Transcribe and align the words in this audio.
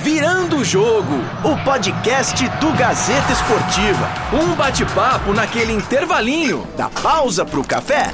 Virando 0.00 0.58
o 0.58 0.64
Jogo, 0.64 1.14
o 1.44 1.64
podcast 1.64 2.48
do 2.60 2.72
Gazeta 2.72 3.32
Esportiva. 3.32 4.06
Um 4.32 4.54
bate-papo 4.54 5.32
naquele 5.32 5.72
intervalinho 5.72 6.64
da 6.76 6.88
pausa 6.88 7.44
pro 7.44 7.66
café. 7.66 8.12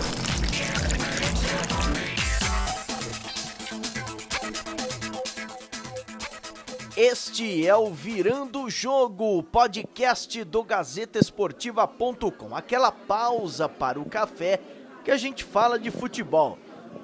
Este 6.96 7.66
é 7.66 7.76
o 7.76 7.92
Virando 7.92 8.62
o 8.62 8.70
Jogo, 8.70 9.42
podcast 9.42 10.42
do 10.44 10.64
GazetaEsportiva.com. 10.64 12.56
Aquela 12.56 12.90
pausa 12.90 13.68
para 13.68 14.00
o 14.00 14.06
café 14.06 14.58
que 15.04 15.10
a 15.10 15.18
gente 15.18 15.44
fala 15.44 15.78
de 15.78 15.90
futebol. 15.90 16.58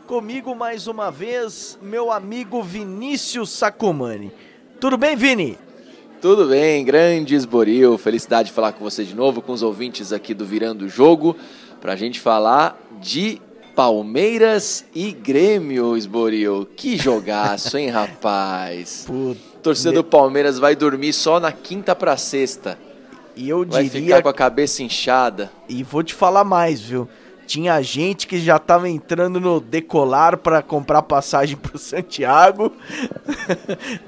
Comigo 0.09 0.55
mais 0.55 0.87
uma 0.87 1.11
vez, 1.11 1.79
meu 1.83 2.11
amigo 2.11 2.63
Vinícius 2.63 3.51
Sacomani. 3.51 4.33
Tudo 4.81 4.97
bem, 4.97 5.15
Vini? 5.15 5.59
Tudo 6.19 6.47
bem, 6.47 6.83
grande 6.83 7.35
Esboril. 7.35 7.99
Felicidade 7.99 8.49
de 8.49 8.55
falar 8.55 8.73
com 8.73 8.83
você 8.83 9.05
de 9.05 9.15
novo, 9.15 9.43
com 9.43 9.53
os 9.53 9.63
ouvintes 9.63 10.11
aqui 10.11 10.33
do 10.33 10.47
Virando 10.47 10.87
o 10.87 10.89
Jogo, 10.89 11.37
para 11.79 11.93
a 11.93 11.97
gente 11.97 12.21
falar 12.21 12.81
de 13.03 13.39
Palmeiras 13.77 14.87
e 14.95 15.13
Grêmio, 15.13 15.95
Esboril. 15.95 16.67
Que 16.75 16.97
jogaço, 16.97 17.77
hein, 17.77 17.91
rapaz? 17.93 19.05
Puta. 19.07 19.39
Torcida 19.63 19.93
do 19.93 20.03
Palmeiras 20.03 20.59
vai 20.59 20.75
dormir 20.75 21.13
só 21.13 21.39
na 21.39 21.53
quinta 21.53 21.95
para 21.95 22.17
sexta. 22.17 22.79
E 23.37 23.47
eu 23.47 23.59
Vai 23.67 23.85
diria. 23.85 24.01
ficar 24.17 24.23
com 24.23 24.29
a 24.31 24.35
cabeça 24.35 24.83
inchada. 24.83 25.53
E 25.69 25.83
vou 25.83 26.03
te 26.03 26.15
falar 26.15 26.45
mais, 26.45 26.81
viu? 26.81 27.07
Tinha 27.49 27.81
gente 27.81 28.27
que 28.27 28.39
já 28.39 28.59
tava 28.59 28.91
entrando 28.91 29.41
no 29.41 29.59
decolar 29.59 30.37
para 30.37 30.61
comprar 30.61 31.01
passagem 31.01 31.57
pro 31.57 31.79
Santiago, 31.81 32.71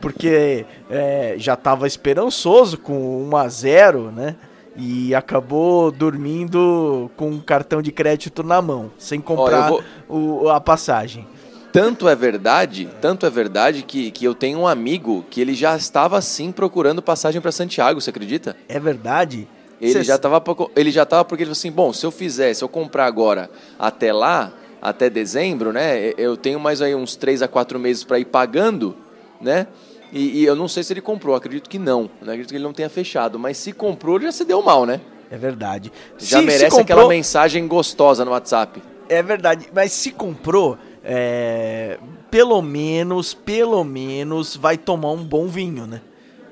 porque 0.00 0.66
é, 0.90 1.34
já 1.38 1.56
tava 1.56 1.86
esperançoso 1.86 2.76
com 2.78 3.28
1 3.30 3.36
a 3.36 3.48
0 3.48 4.12
né? 4.12 4.36
E 4.76 5.14
acabou 5.14 5.90
dormindo 5.90 7.10
com 7.16 7.28
um 7.30 7.40
cartão 7.40 7.82
de 7.82 7.90
crédito 7.90 8.42
na 8.42 8.62
mão, 8.62 8.90
sem 8.98 9.20
comprar 9.20 9.68
vou- 9.70 9.82
o- 10.08 10.48
a 10.50 10.60
passagem. 10.60 11.26
Tanto 11.72 12.08
é 12.08 12.14
verdade, 12.16 12.88
tanto 13.00 13.24
é 13.24 13.30
verdade 13.30 13.82
que, 13.82 14.10
que 14.10 14.24
eu 14.24 14.34
tenho 14.34 14.58
um 14.60 14.66
amigo 14.66 15.24
que 15.30 15.40
ele 15.40 15.54
já 15.54 15.76
estava 15.76 16.18
assim 16.18 16.52
procurando 16.52 17.00
passagem 17.00 17.40
para 17.40 17.52
Santiago, 17.52 18.00
você 18.00 18.10
acredita? 18.10 18.56
É 18.68 18.78
verdade? 18.78 19.48
Ele 19.80 20.02
já 20.04 20.16
estava 20.16 20.42
ele 20.76 20.90
já 20.90 21.06
tava 21.06 21.24
porque 21.24 21.42
ele 21.42 21.48
falou 21.48 21.58
assim, 21.58 21.72
bom, 21.72 21.92
se 21.92 22.04
eu 22.04 22.10
fizer, 22.10 22.52
se 22.54 22.62
eu 22.62 22.68
comprar 22.68 23.06
agora 23.06 23.50
até 23.78 24.12
lá, 24.12 24.52
até 24.80 25.08
dezembro, 25.08 25.72
né? 25.72 26.12
Eu 26.18 26.36
tenho 26.36 26.60
mais 26.60 26.82
aí 26.82 26.94
uns 26.94 27.16
três 27.16 27.40
a 27.42 27.48
quatro 27.48 27.78
meses 27.78 28.04
para 28.04 28.18
ir 28.18 28.26
pagando, 28.26 28.94
né? 29.40 29.66
E, 30.12 30.40
e 30.40 30.44
eu 30.44 30.56
não 30.56 30.66
sei 30.68 30.82
se 30.82 30.92
ele 30.92 31.00
comprou, 31.00 31.34
acredito 31.36 31.68
que 31.70 31.78
não. 31.78 32.02
Né? 32.20 32.32
Acredito 32.32 32.48
que 32.50 32.56
ele 32.56 32.64
não 32.64 32.72
tenha 32.72 32.90
fechado, 32.90 33.38
mas 33.38 33.56
se 33.56 33.72
comprou, 33.72 34.16
ele 34.16 34.26
já 34.26 34.32
se 34.32 34.44
deu 34.44 34.60
mal, 34.60 34.84
né? 34.84 35.00
É 35.30 35.38
verdade. 35.38 35.92
Já 36.18 36.38
Se- 36.38 36.40
se 36.40 36.46
merece 36.46 36.64
comprou- 36.76 36.82
aquela 36.82 37.08
mensagem 37.08 37.66
gostosa 37.68 38.24
no 38.24 38.32
WhatsApp. 38.32 38.82
É 39.08 39.22
verdade, 39.22 39.68
mas 39.72 39.92
se 39.92 40.10
comprou, 40.10 40.76
é, 41.04 41.98
pelo 42.30 42.60
menos, 42.60 43.32
pelo 43.34 43.82
menos 43.84 44.56
vai 44.56 44.76
tomar 44.76 45.12
um 45.12 45.24
bom 45.24 45.46
vinho, 45.46 45.86
né? 45.86 46.00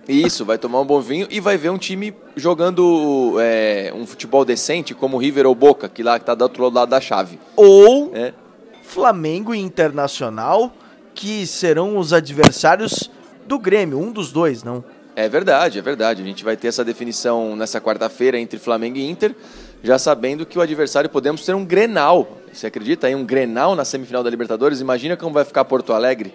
Isso, 0.08 0.42
vai 0.44 0.56
tomar 0.56 0.80
um 0.80 0.86
bom 0.86 1.02
vinho 1.02 1.26
e 1.30 1.38
vai 1.38 1.58
ver 1.58 1.68
um 1.68 1.76
time 1.76 2.14
jogando 2.34 3.36
é, 3.38 3.92
um 3.94 4.06
futebol 4.06 4.42
decente, 4.42 4.94
como 4.94 5.16
o 5.18 5.20
River 5.20 5.46
ou 5.46 5.54
Boca, 5.54 5.86
que 5.86 6.02
lá 6.02 6.18
que 6.18 6.24
tá 6.24 6.34
do 6.34 6.42
outro 6.42 6.70
lado 6.70 6.88
da 6.88 7.00
chave. 7.00 7.38
Ou 7.54 8.10
né? 8.10 8.32
Flamengo 8.82 9.54
e 9.54 9.58
Internacional, 9.58 10.72
que 11.14 11.46
serão 11.46 11.98
os 11.98 12.14
adversários 12.14 13.10
do 13.46 13.58
Grêmio, 13.58 13.98
um 13.98 14.10
dos 14.10 14.32
dois, 14.32 14.62
não? 14.62 14.82
É 15.14 15.28
verdade, 15.28 15.78
é 15.78 15.82
verdade. 15.82 16.22
A 16.22 16.24
gente 16.24 16.42
vai 16.42 16.56
ter 16.56 16.68
essa 16.68 16.84
definição 16.84 17.54
nessa 17.54 17.80
quarta-feira 17.80 18.38
entre 18.38 18.58
Flamengo 18.58 18.96
e 18.96 19.10
Inter, 19.10 19.34
já 19.82 19.98
sabendo 19.98 20.46
que 20.46 20.58
o 20.58 20.62
adversário 20.62 21.10
podemos 21.10 21.44
ter 21.44 21.54
um 21.54 21.64
Grenal. 21.64 22.38
Você 22.50 22.66
acredita 22.66 23.10
em 23.10 23.14
um 23.14 23.26
Grenal 23.26 23.74
na 23.74 23.84
semifinal 23.84 24.22
da 24.22 24.30
Libertadores? 24.30 24.80
Imagina 24.80 25.16
como 25.16 25.34
vai 25.34 25.44
ficar 25.44 25.64
Porto 25.64 25.92
Alegre. 25.92 26.32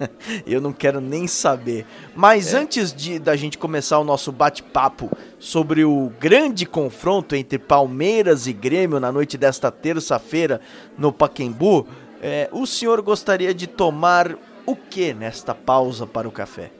Eu 0.46 0.60
não 0.60 0.72
quero 0.72 1.00
nem 1.00 1.26
saber. 1.26 1.86
Mas 2.14 2.54
antes 2.54 2.92
de 2.92 3.18
da 3.18 3.36
gente 3.36 3.58
começar 3.58 3.98
o 3.98 4.04
nosso 4.04 4.32
bate-papo 4.32 5.10
sobre 5.38 5.84
o 5.84 6.12
grande 6.18 6.66
confronto 6.66 7.34
entre 7.34 7.58
Palmeiras 7.58 8.46
e 8.46 8.52
Grêmio 8.52 9.00
na 9.00 9.12
noite 9.12 9.36
desta 9.36 9.70
terça-feira 9.70 10.60
no 10.96 11.12
Paquembu, 11.12 11.86
é, 12.22 12.48
o 12.52 12.66
senhor 12.66 13.00
gostaria 13.02 13.54
de 13.54 13.66
tomar 13.66 14.36
o 14.66 14.76
que 14.76 15.14
nesta 15.14 15.54
pausa 15.54 16.06
para 16.06 16.28
o 16.28 16.32
café? 16.32 16.70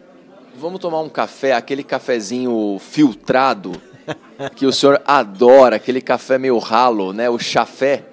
Vamos 0.56 0.80
tomar 0.80 1.00
um 1.00 1.08
café, 1.08 1.52
aquele 1.52 1.82
cafezinho 1.82 2.78
filtrado 2.80 3.72
que 4.56 4.66
o 4.66 4.72
senhor 4.72 5.00
adora, 5.04 5.76
aquele 5.76 6.00
café 6.00 6.38
meio 6.38 6.58
ralo, 6.58 7.12
né? 7.12 7.30
O 7.30 7.38
chafé. 7.38 8.04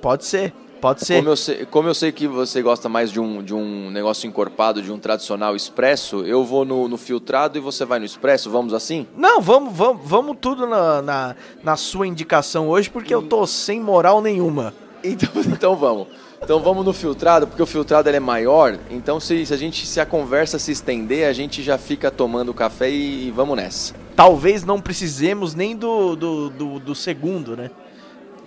Pode 0.00 0.24
ser, 0.24 0.52
pode 0.80 1.04
ser. 1.04 1.16
Como 1.16 1.28
eu, 1.28 1.36
sei, 1.36 1.66
como 1.66 1.88
eu 1.88 1.94
sei 1.94 2.12
que 2.12 2.26
você 2.26 2.62
gosta 2.62 2.88
mais 2.88 3.10
de 3.10 3.20
um, 3.20 3.42
de 3.42 3.54
um 3.54 3.90
negócio 3.90 4.26
encorpado, 4.26 4.80
de 4.80 4.90
um 4.90 4.98
tradicional 4.98 5.54
expresso, 5.54 6.24
eu 6.24 6.44
vou 6.44 6.64
no, 6.64 6.88
no 6.88 6.96
filtrado 6.96 7.58
e 7.58 7.60
você 7.60 7.84
vai 7.84 7.98
no 7.98 8.04
expresso, 8.04 8.50
vamos 8.50 8.72
assim? 8.72 9.06
Não, 9.16 9.40
vamos, 9.40 9.74
vamos, 9.74 10.02
vamos 10.04 10.36
tudo 10.40 10.66
na, 10.66 11.02
na, 11.02 11.36
na 11.62 11.76
sua 11.76 12.06
indicação 12.06 12.68
hoje, 12.68 12.88
porque 12.88 13.14
eu 13.14 13.22
tô 13.22 13.46
sem 13.46 13.80
moral 13.80 14.20
nenhuma. 14.20 14.72
Então, 15.02 15.28
então 15.46 15.76
vamos. 15.76 16.08
Então 16.42 16.60
vamos 16.60 16.84
no 16.84 16.92
filtrado, 16.92 17.46
porque 17.46 17.62
o 17.62 17.66
filtrado 17.66 18.08
é 18.08 18.20
maior. 18.20 18.78
Então 18.90 19.18
se, 19.18 19.44
se 19.44 19.52
a 19.52 19.56
gente 19.56 19.86
se 19.86 20.00
a 20.00 20.06
conversa 20.06 20.58
se 20.58 20.70
estender, 20.70 21.26
a 21.28 21.32
gente 21.32 21.62
já 21.62 21.76
fica 21.76 22.10
tomando 22.10 22.54
café 22.54 22.88
e, 22.90 23.26
e 23.26 23.30
vamos 23.30 23.56
nessa. 23.56 23.94
Talvez 24.14 24.64
não 24.64 24.80
precisemos 24.80 25.54
nem 25.54 25.76
do, 25.76 26.16
do, 26.16 26.50
do, 26.50 26.78
do 26.80 26.94
segundo, 26.94 27.56
né? 27.56 27.70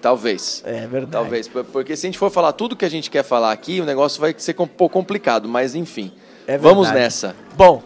Talvez. 0.01 0.63
É 0.65 0.87
verdade. 0.87 1.11
Talvez, 1.11 1.47
por- 1.47 1.63
porque 1.65 1.95
se 1.95 2.05
a 2.05 2.09
gente 2.09 2.17
for 2.17 2.31
falar 2.31 2.51
tudo 2.53 2.75
que 2.75 2.85
a 2.85 2.89
gente 2.89 3.09
quer 3.11 3.23
falar 3.23 3.51
aqui, 3.51 3.79
o 3.81 3.85
negócio 3.85 4.19
vai 4.19 4.33
ser 4.37 4.55
um 4.59 4.67
pouco 4.67 4.93
complicado, 4.93 5.47
mas 5.47 5.75
enfim. 5.75 6.11
É 6.47 6.57
vamos 6.57 6.89
nessa. 6.91 7.35
Bom, 7.55 7.83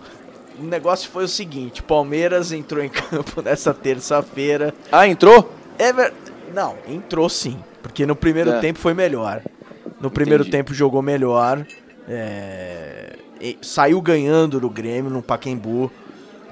o 0.60 0.64
negócio 0.64 1.10
foi 1.10 1.26
o 1.26 1.28
seguinte: 1.28 1.84
Palmeiras 1.84 2.52
entrou 2.52 2.84
em 2.84 2.88
campo 2.90 3.42
nessa 3.42 3.74
terça-feira. 3.74 4.74
Ah, 4.92 5.08
entrou? 5.08 5.52
É 5.78 5.92
ver... 5.92 6.14
Não, 6.54 6.76
entrou 6.88 7.28
sim. 7.28 7.60
Porque 7.84 8.06
no 8.06 8.16
primeiro 8.16 8.52
É. 8.52 8.60
tempo 8.60 8.80
foi 8.80 8.94
melhor. 8.94 9.42
No 10.00 10.10
primeiro 10.10 10.44
Entendi. 10.44 10.58
tempo 10.58 10.74
jogou 10.74 11.02
melhor. 11.02 11.66
é, 12.08 13.18
e 13.42 13.58
Saiu 13.62 14.02
ganhando 14.02 14.60
do 14.60 14.70
Grêmio 14.70 15.12
no 15.12 15.22
Paquembu. 15.22 15.92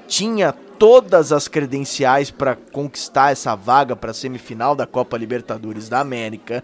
Tinha 0.07 0.53
todas 0.77 1.31
as 1.31 1.47
credenciais 1.47 2.31
para 2.31 2.55
conquistar 2.55 3.31
essa 3.31 3.55
vaga 3.55 3.95
para 3.95 4.11
a 4.11 4.13
semifinal 4.13 4.75
da 4.75 4.85
Copa 4.85 5.17
Libertadores 5.17 5.89
da 5.89 5.99
América. 5.99 6.63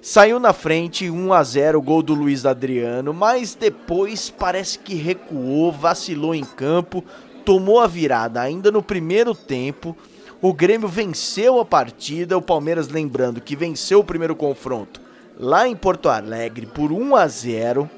Saiu 0.00 0.38
na 0.38 0.52
frente, 0.52 1.10
1 1.10 1.32
a 1.32 1.42
0 1.42 1.80
gol 1.82 2.02
do 2.02 2.14
Luiz 2.14 2.46
Adriano, 2.46 3.12
mas 3.12 3.54
depois 3.54 4.30
parece 4.30 4.78
que 4.78 4.94
recuou, 4.94 5.72
vacilou 5.72 6.34
em 6.34 6.44
campo, 6.44 7.04
tomou 7.44 7.80
a 7.80 7.86
virada 7.86 8.40
ainda 8.40 8.70
no 8.70 8.82
primeiro 8.82 9.34
tempo. 9.34 9.96
O 10.40 10.52
Grêmio 10.52 10.88
venceu 10.88 11.58
a 11.58 11.64
partida, 11.64 12.36
o 12.36 12.42
Palmeiras 12.42 12.88
lembrando 12.88 13.40
que 13.40 13.56
venceu 13.56 14.00
o 14.00 14.04
primeiro 14.04 14.36
confronto 14.36 15.00
lá 15.38 15.68
em 15.68 15.76
Porto 15.76 16.08
Alegre 16.08 16.66
por 16.66 16.92
1 16.92 17.16
a 17.16 17.26
0. 17.28 17.90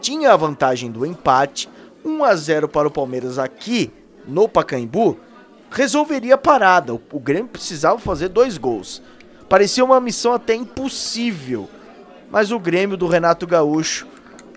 Tinha 0.00 0.32
a 0.32 0.36
vantagem 0.36 0.90
do 0.90 1.06
empate, 1.06 1.68
1 2.04 2.24
a 2.24 2.34
0 2.34 2.68
para 2.68 2.88
o 2.88 2.90
Palmeiras 2.90 3.38
aqui 3.38 3.92
no 4.26 4.48
Pacaembu, 4.48 5.18
resolveria 5.70 6.34
a 6.34 6.38
parada. 6.38 6.94
O, 6.94 7.00
o 7.12 7.20
Grêmio 7.20 7.48
precisava 7.48 7.98
fazer 7.98 8.28
dois 8.28 8.56
gols. 8.58 9.02
Parecia 9.48 9.84
uma 9.84 10.00
missão 10.00 10.32
até 10.32 10.54
impossível. 10.54 11.68
Mas 12.30 12.50
o 12.50 12.58
Grêmio 12.58 12.96
do 12.96 13.06
Renato 13.06 13.46
Gaúcho 13.46 14.06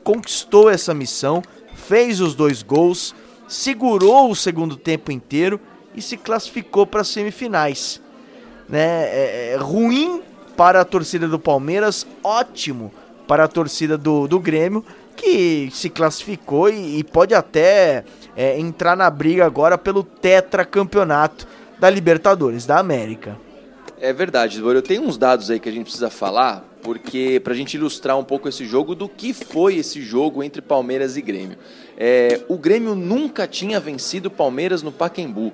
conquistou 0.04 0.70
essa 0.70 0.94
missão, 0.94 1.44
fez 1.76 2.22
os 2.22 2.34
dois 2.34 2.64
gols, 2.64 3.14
segurou 3.48 4.32
o 4.32 4.36
segundo 4.36 4.76
tempo 4.76 5.12
inteiro 5.12 5.60
e 5.94 6.02
se 6.02 6.18
classificou 6.18 6.88
para 6.88 7.02
as 7.02 7.08
semifinais. 7.08 8.02
Né? 8.70 8.80
É, 8.80 9.52
é 9.54 9.58
ruim 9.58 10.22
para 10.56 10.82
a 10.82 10.86
torcida 10.86 11.28
do 11.28 11.38
Palmeiras, 11.38 12.08
ótimo 12.24 12.92
para 13.28 13.44
a 13.44 13.48
torcida 13.48 13.98
do, 13.98 14.28
do 14.28 14.40
Grêmio, 14.40 14.84
que 15.16 15.70
se 15.72 15.90
classificou 15.90 16.70
e, 16.70 17.00
e 17.00 17.04
pode 17.04 17.34
até 17.34 18.04
é, 18.38 18.60
entrar 18.60 18.96
na 18.96 19.10
briga 19.10 19.44
agora 19.44 19.80
pelo 19.80 20.04
tetracampeonato 20.04 21.48
da 21.80 21.90
Libertadores 21.90 22.68
da 22.68 22.78
América. 22.78 23.36
É 24.00 24.14
verdade, 24.14 24.62
Doro. 24.62 24.78
Eu 24.78 24.84
tenho 24.84 25.02
uns 25.02 25.18
dados 25.18 25.50
aí 25.50 25.60
que 25.60 25.68
a 25.68 25.72
gente 25.72 25.86
precisa 25.86 26.12
falar, 26.12 26.64
porque 26.84 27.42
pra 27.44 27.56
gente 27.56 27.74
ilustrar 27.74 28.16
um 28.18 28.24
pouco 28.24 28.48
esse 28.48 28.64
jogo, 28.64 28.94
do 28.94 29.10
que 29.10 29.34
foi 29.34 29.78
esse 29.78 30.04
jogo 30.04 30.44
entre 30.44 30.62
Palmeiras 30.62 31.18
e 31.18 31.22
Grêmio. 31.22 31.58
É, 31.98 32.42
o 32.48 32.60
Grêmio 32.60 32.94
nunca 32.94 33.48
tinha 33.48 33.80
vencido 33.80 34.30
Palmeiras 34.30 34.84
no 34.84 34.92
Pacaembu. 34.92 35.52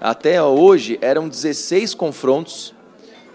Até 0.00 0.40
hoje 0.40 0.96
eram 1.02 1.28
16 1.28 1.94
confrontos 1.94 2.72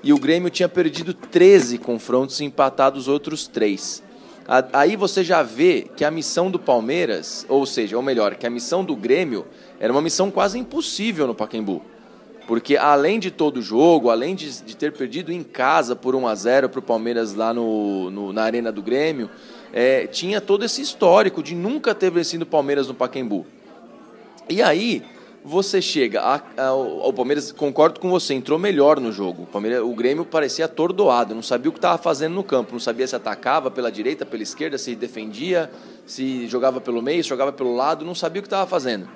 e 0.01 0.13
o 0.13 0.17
Grêmio 0.17 0.49
tinha 0.49 0.69
perdido 0.69 1.13
13 1.13 1.77
confrontos 1.77 2.39
e 2.39 2.45
empatado 2.45 2.97
os 2.97 3.09
outros 3.09 3.45
3. 3.45 4.01
Aí 4.47 4.95
você 4.95 5.23
já 5.23 5.41
vê 5.41 5.87
que 5.95 6.03
a 6.03 6.11
missão 6.11 6.51
do 6.51 6.59
Palmeiras, 6.59 7.45
ou 7.47 7.65
seja, 7.65 7.95
ou 7.95 8.03
melhor, 8.03 8.35
que 8.35 8.45
a 8.45 8.49
missão 8.49 8.83
do 8.83 8.95
Grêmio 8.95 9.45
era 9.79 9.91
uma 9.91 10.01
missão 10.01 10.29
quase 10.29 10.59
impossível 10.59 11.25
no 11.25 11.33
Pacaembu. 11.33 11.81
Porque 12.45 12.75
além 12.75 13.19
de 13.19 13.31
todo 13.31 13.57
o 13.57 13.61
jogo, 13.61 14.09
além 14.09 14.35
de, 14.35 14.61
de 14.63 14.75
ter 14.75 14.91
perdido 14.91 15.31
em 15.31 15.43
casa 15.43 15.95
por 15.95 16.13
1 16.13 16.27
a 16.27 16.35
0 16.35 16.69
para 16.69 16.79
o 16.79 16.83
Palmeiras 16.83 17.33
lá 17.33 17.53
no, 17.53 18.11
no, 18.11 18.33
na 18.33 18.43
Arena 18.43 18.69
do 18.69 18.81
Grêmio, 18.81 19.29
é, 19.71 20.07
tinha 20.07 20.41
todo 20.41 20.65
esse 20.65 20.81
histórico 20.81 21.41
de 21.41 21.55
nunca 21.55 21.95
ter 21.95 22.11
vencido 22.11 22.43
o 22.43 22.47
Palmeiras 22.47 22.87
no 22.87 22.93
Pacaembu. 22.93 23.45
E 24.49 24.61
aí, 24.61 25.01
você 25.43 25.81
chega. 25.81 26.21
A, 26.21 26.41
a, 26.57 26.73
o 26.73 27.11
Palmeiras, 27.11 27.51
concordo 27.51 27.99
com 27.99 28.09
você, 28.09 28.33
entrou 28.33 28.57
melhor 28.57 28.99
no 28.99 29.11
jogo. 29.11 29.43
O, 29.43 29.45
Palmeiras, 29.45 29.81
o 29.83 29.93
Grêmio 29.93 30.23
parecia 30.23 30.65
atordoado, 30.65 31.35
não 31.35 31.41
sabia 31.41 31.69
o 31.69 31.73
que 31.73 31.79
estava 31.79 31.97
fazendo 31.97 32.33
no 32.33 32.43
campo, 32.43 32.71
não 32.71 32.79
sabia 32.79 33.05
se 33.05 33.15
atacava 33.15 33.69
pela 33.69 33.91
direita, 33.91 34.25
pela 34.25 34.41
esquerda, 34.41 34.77
se 34.77 34.95
defendia, 34.95 35.69
se 36.05 36.47
jogava 36.47 36.79
pelo 36.79 37.01
meio, 37.01 37.21
se 37.21 37.29
jogava 37.29 37.51
pelo 37.51 37.75
lado, 37.75 38.05
não 38.05 38.15
sabia 38.15 38.39
o 38.39 38.43
que 38.43 38.47
estava 38.47 38.65
fazendo. 38.65 39.07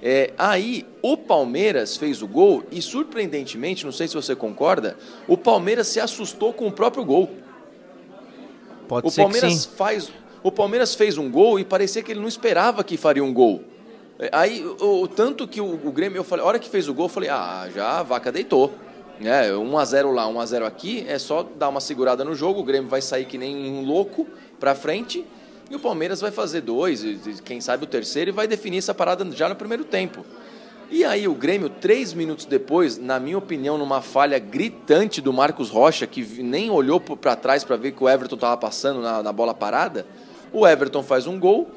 É, 0.00 0.32
aí 0.38 0.86
o 1.02 1.16
Palmeiras 1.16 1.96
fez 1.96 2.22
o 2.22 2.28
gol 2.28 2.64
e, 2.70 2.80
surpreendentemente, 2.80 3.84
não 3.84 3.92
sei 3.92 4.06
se 4.06 4.14
você 4.14 4.34
concorda, 4.34 4.96
o 5.26 5.36
Palmeiras 5.36 5.88
se 5.88 6.00
assustou 6.00 6.52
com 6.52 6.66
o 6.66 6.72
próprio 6.72 7.04
gol. 7.04 7.30
Pode 8.86 9.06
o 9.06 9.10
ser 9.10 9.22
Palmeiras 9.22 9.52
que 9.52 9.58
sim. 9.58 9.76
faz, 9.76 10.12
o 10.42 10.52
Palmeiras 10.52 10.94
fez 10.94 11.18
um 11.18 11.30
gol 11.30 11.58
e 11.58 11.64
parecia 11.64 12.02
que 12.02 12.12
ele 12.12 12.20
não 12.20 12.28
esperava 12.28 12.82
que 12.84 12.96
faria 12.96 13.22
um 13.22 13.32
gol. 13.32 13.62
Aí, 14.32 14.64
o, 14.80 15.02
o 15.02 15.08
tanto 15.08 15.46
que 15.46 15.60
o, 15.60 15.74
o, 15.86 15.92
Grêmio, 15.92 16.18
eu 16.18 16.24
falei, 16.24 16.44
a 16.44 16.48
hora 16.48 16.58
que 16.58 16.68
fez 16.68 16.88
o 16.88 16.94
gol, 16.94 17.06
eu 17.06 17.10
falei, 17.10 17.28
ah, 17.28 17.68
já 17.74 18.00
a 18.00 18.02
vaca 18.02 18.32
deitou. 18.32 18.72
É, 19.20 19.52
1 19.52 19.78
a 19.78 19.84
0 19.84 20.12
lá, 20.12 20.26
1 20.28 20.40
a 20.40 20.46
0 20.46 20.66
aqui, 20.66 21.04
é 21.08 21.18
só 21.18 21.42
dar 21.42 21.68
uma 21.68 21.80
segurada 21.80 22.24
no 22.24 22.34
jogo, 22.34 22.60
o 22.60 22.64
Grêmio 22.64 22.88
vai 22.88 23.02
sair 23.02 23.24
que 23.24 23.36
nem 23.36 23.56
um 23.56 23.84
louco 23.84 24.26
para 24.60 24.74
frente 24.74 25.24
e 25.70 25.74
o 25.74 25.78
Palmeiras 25.78 26.20
vai 26.20 26.30
fazer 26.30 26.62
dois, 26.62 27.04
quem 27.44 27.60
sabe 27.60 27.84
o 27.84 27.86
terceiro, 27.86 28.30
e 28.30 28.32
vai 28.32 28.46
definir 28.46 28.78
essa 28.78 28.94
parada 28.94 29.28
já 29.32 29.48
no 29.48 29.56
primeiro 29.56 29.84
tempo. 29.84 30.24
E 30.90 31.04
aí 31.04 31.28
o 31.28 31.34
Grêmio, 31.34 31.68
três 31.68 32.14
minutos 32.14 32.46
depois, 32.46 32.96
na 32.96 33.20
minha 33.20 33.36
opinião, 33.36 33.76
numa 33.76 34.00
falha 34.00 34.38
gritante 34.38 35.20
do 35.20 35.30
Marcos 35.32 35.68
Rocha, 35.68 36.06
que 36.06 36.22
nem 36.42 36.70
olhou 36.70 36.98
para 36.98 37.36
trás 37.36 37.62
para 37.62 37.76
ver 37.76 37.92
que 37.92 38.02
o 38.02 38.08
Everton 38.08 38.36
estava 38.36 38.56
passando 38.56 39.02
na, 39.02 39.22
na, 39.22 39.30
bola 39.30 39.52
parada, 39.52 40.06
o 40.50 40.66
Everton 40.66 41.02
faz 41.02 41.26
um 41.26 41.38
gol. 41.38 41.70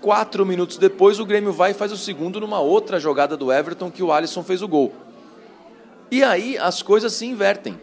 Quatro 0.00 0.46
minutos 0.46 0.76
depois, 0.76 1.18
o 1.18 1.26
Grêmio 1.26 1.52
vai 1.52 1.72
e 1.72 1.74
faz 1.74 1.90
o 1.92 1.96
segundo 1.96 2.40
numa 2.40 2.60
outra 2.60 3.00
jogada 3.00 3.36
do 3.36 3.52
Everton 3.52 3.90
que 3.90 4.02
o 4.02 4.12
Alisson 4.12 4.42
fez 4.42 4.62
o 4.62 4.68
gol. 4.68 4.92
E 6.10 6.22
aí 6.22 6.56
as 6.56 6.82
coisas 6.82 7.12
se 7.12 7.26
invertem. 7.26 7.78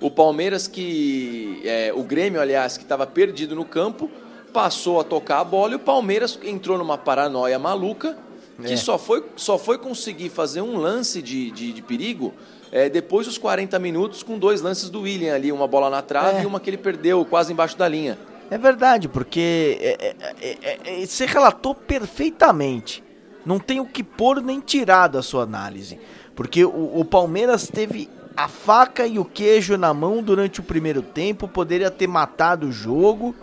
O 0.00 0.10
Palmeiras 0.10 0.68
que... 0.68 1.60
É, 1.64 1.92
o 1.94 2.02
Grêmio, 2.02 2.40
aliás, 2.40 2.76
que 2.76 2.84
estava 2.84 3.06
perdido 3.06 3.54
no 3.54 3.64
campo, 3.64 4.10
passou 4.52 5.00
a 5.00 5.04
tocar 5.04 5.40
a 5.40 5.44
bola 5.44 5.72
e 5.72 5.76
o 5.76 5.80
Palmeiras 5.80 6.38
entrou 6.42 6.78
numa 6.78 6.96
paranoia 6.96 7.58
maluca 7.58 8.16
que 8.64 8.72
é. 8.72 8.76
só, 8.76 8.98
foi, 8.98 9.24
só 9.36 9.56
foi 9.56 9.78
conseguir 9.78 10.30
fazer 10.30 10.60
um 10.60 10.76
lance 10.78 11.22
de, 11.22 11.50
de, 11.52 11.72
de 11.72 11.82
perigo 11.82 12.34
é, 12.72 12.88
depois 12.88 13.26
dos 13.26 13.38
40 13.38 13.78
minutos 13.78 14.22
com 14.22 14.38
dois 14.38 14.60
lances 14.60 14.90
do 14.90 15.02
William 15.02 15.34
ali, 15.34 15.52
uma 15.52 15.66
bola 15.66 15.88
na 15.88 16.02
trave 16.02 16.38
é. 16.38 16.42
e 16.42 16.46
uma 16.46 16.58
que 16.58 16.68
ele 16.68 16.76
perdeu 16.76 17.24
quase 17.24 17.52
embaixo 17.52 17.78
da 17.78 17.88
linha. 17.88 18.18
É 18.50 18.56
verdade, 18.56 19.08
porque 19.08 19.78
é, 19.80 20.14
é, 20.40 21.02
é, 21.02 21.06
você 21.06 21.26
relatou 21.26 21.74
perfeitamente. 21.74 23.04
Não 23.44 23.58
tem 23.58 23.80
o 23.80 23.86
que 23.86 24.02
pôr 24.02 24.42
nem 24.42 24.60
tirar 24.60 25.08
da 25.08 25.22
sua 25.22 25.42
análise. 25.42 25.98
Porque 26.34 26.64
o, 26.64 27.00
o 27.00 27.04
Palmeiras 27.04 27.68
teve 27.68 28.08
a 28.36 28.48
faca 28.48 29.06
e 29.06 29.18
o 29.18 29.24
queijo 29.24 29.76
na 29.76 29.92
mão 29.92 30.22
durante 30.22 30.60
o 30.60 30.62
primeiro 30.62 31.02
tempo, 31.02 31.48
poderia 31.48 31.90
ter 31.90 32.06
matado 32.06 32.68
o 32.68 32.72
jogo 32.72 33.34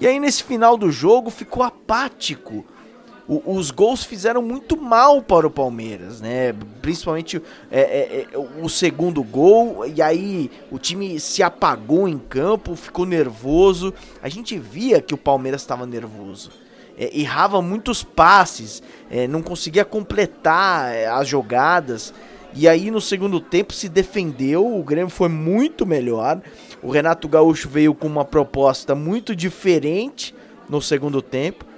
e 0.00 0.06
aí 0.06 0.18
nesse 0.18 0.42
final 0.42 0.78
do 0.78 0.90
jogo 0.90 1.28
ficou 1.28 1.62
apático. 1.62 2.64
O, 3.30 3.54
os 3.54 3.70
gols 3.70 4.02
fizeram 4.02 4.42
muito 4.42 4.76
mal 4.76 5.22
para 5.22 5.46
o 5.46 5.50
Palmeiras, 5.50 6.20
né? 6.20 6.52
Principalmente 6.82 7.40
é, 7.70 7.80
é, 7.80 8.26
é, 8.32 8.38
o 8.60 8.68
segundo 8.68 9.22
gol, 9.22 9.86
e 9.86 10.02
aí 10.02 10.50
o 10.68 10.80
time 10.80 11.20
se 11.20 11.40
apagou 11.40 12.08
em 12.08 12.18
campo, 12.18 12.74
ficou 12.74 13.06
nervoso. 13.06 13.94
A 14.20 14.28
gente 14.28 14.58
via 14.58 15.00
que 15.00 15.14
o 15.14 15.16
Palmeiras 15.16 15.60
estava 15.60 15.86
nervoso. 15.86 16.50
É, 16.98 17.16
errava 17.16 17.62
muitos 17.62 18.02
passes, 18.02 18.82
é, 19.08 19.28
não 19.28 19.42
conseguia 19.42 19.84
completar 19.84 20.92
é, 20.92 21.06
as 21.06 21.28
jogadas. 21.28 22.12
E 22.52 22.66
aí 22.66 22.90
no 22.90 23.00
segundo 23.00 23.38
tempo 23.38 23.72
se 23.72 23.88
defendeu, 23.88 24.66
o 24.76 24.82
Grêmio 24.82 25.08
foi 25.08 25.28
muito 25.28 25.86
melhor. 25.86 26.42
O 26.82 26.90
Renato 26.90 27.28
Gaúcho 27.28 27.68
veio 27.68 27.94
com 27.94 28.08
uma 28.08 28.24
proposta 28.24 28.92
muito 28.92 29.36
diferente 29.36 30.34
no 30.68 30.82
segundo 30.82 31.22
tempo 31.22 31.69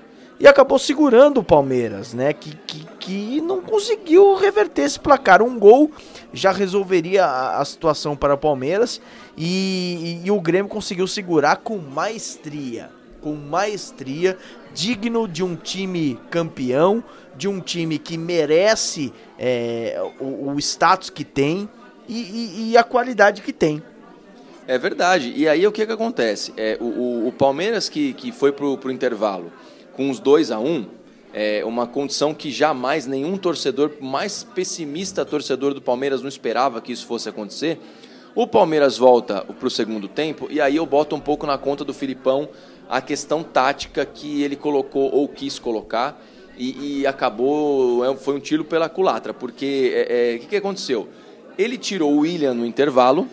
e 0.42 0.48
acabou 0.48 0.76
segurando 0.76 1.38
o 1.38 1.44
Palmeiras, 1.44 2.12
né? 2.12 2.32
Que, 2.32 2.56
que, 2.66 2.84
que 2.98 3.40
não 3.40 3.62
conseguiu 3.62 4.34
reverter 4.34 4.82
esse 4.82 4.98
placar. 4.98 5.40
Um 5.40 5.56
gol 5.56 5.88
já 6.32 6.50
resolveria 6.50 7.24
a, 7.24 7.60
a 7.60 7.64
situação 7.64 8.16
para 8.16 8.34
o 8.34 8.38
Palmeiras 8.38 9.00
e, 9.36 10.18
e, 10.24 10.26
e 10.26 10.30
o 10.32 10.40
Grêmio 10.40 10.68
conseguiu 10.68 11.06
segurar 11.06 11.58
com 11.58 11.78
maestria. 11.78 12.90
Com 13.20 13.34
maestria, 13.34 14.36
digno 14.74 15.28
de 15.28 15.44
um 15.44 15.54
time 15.54 16.18
campeão, 16.28 17.04
de 17.36 17.46
um 17.46 17.60
time 17.60 17.96
que 17.96 18.18
merece 18.18 19.12
é, 19.38 19.96
o, 20.18 20.50
o, 20.50 20.58
status 20.58 21.08
que 21.08 21.22
tem 21.22 21.70
e, 22.08 22.70
e 22.72 22.76
a 22.76 22.82
qualidade 22.82 23.42
que 23.42 23.52
tem. 23.52 23.80
É 24.66 24.76
verdade. 24.76 25.32
E 25.36 25.48
aí 25.48 25.64
o 25.64 25.70
que, 25.70 25.86
que 25.86 25.92
acontece? 25.92 26.52
É, 26.56 26.76
o, 26.80 26.84
o, 26.84 27.28
o 27.28 27.32
Palmeiras 27.32 27.88
que, 27.88 28.12
que 28.14 28.32
foi 28.32 28.50
para 28.50 28.66
o 28.66 28.90
intervalo 28.90 29.52
com 29.94 30.10
os 30.10 30.18
2 30.20 30.50
a 30.50 30.58
1 30.58 30.66
um, 30.66 30.86
é 31.34 31.64
uma 31.64 31.86
condição 31.86 32.34
que 32.34 32.50
jamais 32.50 33.06
nenhum 33.06 33.38
torcedor, 33.38 33.92
mais 34.00 34.44
pessimista 34.44 35.24
torcedor 35.24 35.72
do 35.72 35.80
Palmeiras, 35.80 36.20
não 36.20 36.28
esperava 36.28 36.80
que 36.80 36.92
isso 36.92 37.06
fosse 37.06 37.28
acontecer. 37.28 37.78
O 38.34 38.46
Palmeiras 38.46 38.98
volta 38.98 39.42
para 39.42 39.66
o 39.66 39.70
segundo 39.70 40.08
tempo 40.08 40.46
e 40.50 40.60
aí 40.60 40.76
eu 40.76 40.86
boto 40.86 41.14
um 41.14 41.20
pouco 41.20 41.46
na 41.46 41.58
conta 41.58 41.84
do 41.84 41.92
Filipão 41.92 42.48
a 42.88 43.00
questão 43.00 43.42
tática 43.42 44.04
que 44.04 44.42
ele 44.42 44.56
colocou 44.56 45.10
ou 45.12 45.28
quis 45.28 45.58
colocar 45.58 46.22
e, 46.56 47.00
e 47.00 47.06
acabou, 47.06 48.04
é, 48.04 48.14
foi 48.16 48.34
um 48.34 48.40
tiro 48.40 48.64
pela 48.64 48.88
culatra, 48.88 49.32
porque 49.32 49.90
o 49.90 50.12
é, 50.12 50.34
é, 50.34 50.38
que, 50.38 50.46
que 50.46 50.56
aconteceu? 50.56 51.08
Ele 51.56 51.76
tirou 51.76 52.12
o 52.12 52.20
William 52.20 52.54
no 52.54 52.64
intervalo, 52.64 53.26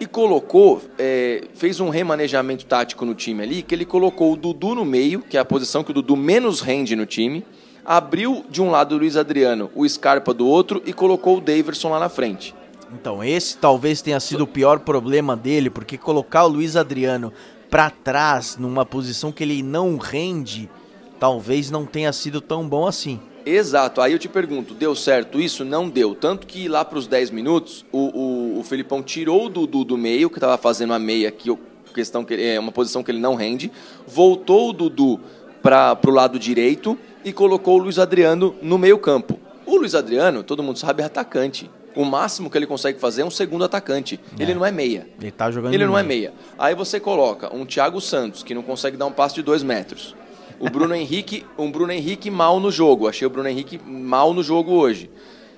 e 0.00 0.06
colocou, 0.06 0.82
é, 0.98 1.44
fez 1.54 1.80
um 1.80 1.88
remanejamento 1.88 2.66
tático 2.66 3.04
no 3.04 3.14
time 3.14 3.42
ali, 3.42 3.62
que 3.62 3.74
ele 3.74 3.84
colocou 3.84 4.32
o 4.32 4.36
Dudu 4.36 4.74
no 4.74 4.84
meio, 4.84 5.20
que 5.20 5.36
é 5.36 5.40
a 5.40 5.44
posição 5.44 5.84
que 5.84 5.90
o 5.90 5.94
Dudu 5.94 6.16
menos 6.16 6.60
rende 6.60 6.96
no 6.96 7.06
time, 7.06 7.44
abriu 7.84 8.44
de 8.48 8.62
um 8.62 8.70
lado 8.70 8.94
o 8.94 8.98
Luiz 8.98 9.16
Adriano, 9.16 9.70
o 9.74 9.88
Scarpa 9.88 10.32
do 10.32 10.46
outro 10.46 10.82
e 10.86 10.92
colocou 10.92 11.38
o 11.38 11.40
Daverson 11.40 11.90
lá 11.90 12.00
na 12.00 12.08
frente. 12.08 12.54
Então, 12.92 13.22
esse 13.24 13.56
talvez 13.56 14.00
tenha 14.00 14.20
sido 14.20 14.44
o 14.44 14.46
pior 14.46 14.80
problema 14.80 15.36
dele, 15.36 15.68
porque 15.68 15.98
colocar 15.98 16.44
o 16.44 16.48
Luiz 16.48 16.76
Adriano 16.76 17.32
para 17.70 17.90
trás, 17.90 18.56
numa 18.56 18.86
posição 18.86 19.32
que 19.32 19.42
ele 19.42 19.62
não 19.62 19.96
rende, 19.96 20.70
talvez 21.18 21.70
não 21.70 21.84
tenha 21.84 22.12
sido 22.12 22.40
tão 22.40 22.68
bom 22.68 22.86
assim. 22.86 23.20
Exato. 23.46 24.00
Aí 24.00 24.12
eu 24.12 24.18
te 24.18 24.28
pergunto, 24.28 24.74
deu 24.74 24.94
certo 24.94 25.40
isso? 25.40 25.64
Não 25.64 25.88
deu. 25.88 26.14
Tanto 26.14 26.46
que 26.46 26.68
lá 26.68 26.84
para 26.84 26.98
os 26.98 27.06
10 27.06 27.30
minutos, 27.30 27.84
o, 27.92 27.98
o, 27.98 28.60
o 28.60 28.64
Felipão 28.64 29.02
tirou 29.02 29.46
o 29.46 29.48
Dudu 29.48 29.84
do 29.84 29.98
meio, 29.98 30.30
que 30.30 30.38
estava 30.38 30.56
fazendo 30.56 30.92
a 30.92 30.98
meia, 30.98 31.30
que 31.30 31.50
questão 31.94 32.24
que 32.24 32.34
é 32.34 32.58
uma 32.58 32.72
posição 32.72 33.02
que 33.04 33.10
ele 33.10 33.20
não 33.20 33.34
rende, 33.36 33.70
voltou 34.06 34.70
o 34.70 34.72
Dudu 34.72 35.20
para 35.62 35.98
o 36.06 36.10
lado 36.10 36.38
direito 36.38 36.98
e 37.24 37.32
colocou 37.32 37.78
o 37.78 37.82
Luiz 37.82 37.98
Adriano 37.98 38.54
no 38.60 38.76
meio 38.76 38.98
campo. 38.98 39.38
O 39.64 39.76
Luiz 39.76 39.94
Adriano, 39.94 40.42
todo 40.42 40.62
mundo 40.62 40.78
sabe, 40.78 41.02
é 41.02 41.06
atacante. 41.06 41.70
O 41.94 42.04
máximo 42.04 42.50
que 42.50 42.58
ele 42.58 42.66
consegue 42.66 42.98
fazer 42.98 43.22
é 43.22 43.24
um 43.24 43.30
segundo 43.30 43.64
atacante. 43.64 44.18
É. 44.38 44.42
Ele 44.42 44.52
não 44.52 44.66
é 44.66 44.72
meia. 44.72 45.08
Ele 45.20 45.30
tá 45.30 45.50
jogando 45.50 45.72
Ele 45.72 45.86
não 45.86 45.96
é 45.96 46.02
meia. 46.02 46.34
Aí 46.58 46.74
você 46.74 46.98
coloca 46.98 47.54
um 47.54 47.64
Thiago 47.64 48.00
Santos, 48.00 48.42
que 48.42 48.52
não 48.52 48.62
consegue 48.62 48.96
dar 48.96 49.06
um 49.06 49.12
passe 49.12 49.36
de 49.36 49.42
dois 49.42 49.62
metros 49.62 50.14
o 50.58 50.68
Bruno 50.70 50.94
Henrique, 50.94 51.44
um 51.58 51.70
Bruno 51.70 51.92
Henrique 51.92 52.30
mal 52.30 52.60
no 52.60 52.70
jogo. 52.70 53.08
Achei 53.08 53.26
o 53.26 53.30
Bruno 53.30 53.48
Henrique 53.48 53.80
mal 53.84 54.32
no 54.32 54.42
jogo 54.42 54.72
hoje. 54.72 55.10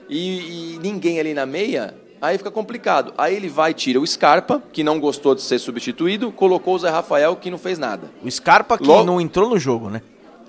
E, 0.08 0.74
e 0.74 0.78
ninguém 0.80 1.18
ali 1.18 1.34
na 1.34 1.46
meia, 1.46 1.94
aí 2.20 2.38
fica 2.38 2.50
complicado. 2.50 3.12
Aí 3.18 3.34
ele 3.34 3.48
vai 3.48 3.74
tira 3.74 4.00
o 4.00 4.06
Scarpa, 4.06 4.62
que 4.72 4.84
não 4.84 5.00
gostou 5.00 5.34
de 5.34 5.42
ser 5.42 5.58
substituído, 5.58 6.30
colocou 6.30 6.74
o 6.74 6.78
Zé 6.78 6.90
Rafael, 6.90 7.36
que 7.36 7.50
não 7.50 7.58
fez 7.58 7.78
nada. 7.78 8.10
O 8.22 8.30
Scarpa 8.30 8.78
que 8.78 8.86
logo... 8.86 9.04
não 9.04 9.20
entrou 9.20 9.50
no 9.50 9.58
jogo, 9.58 9.90
né? 9.90 10.02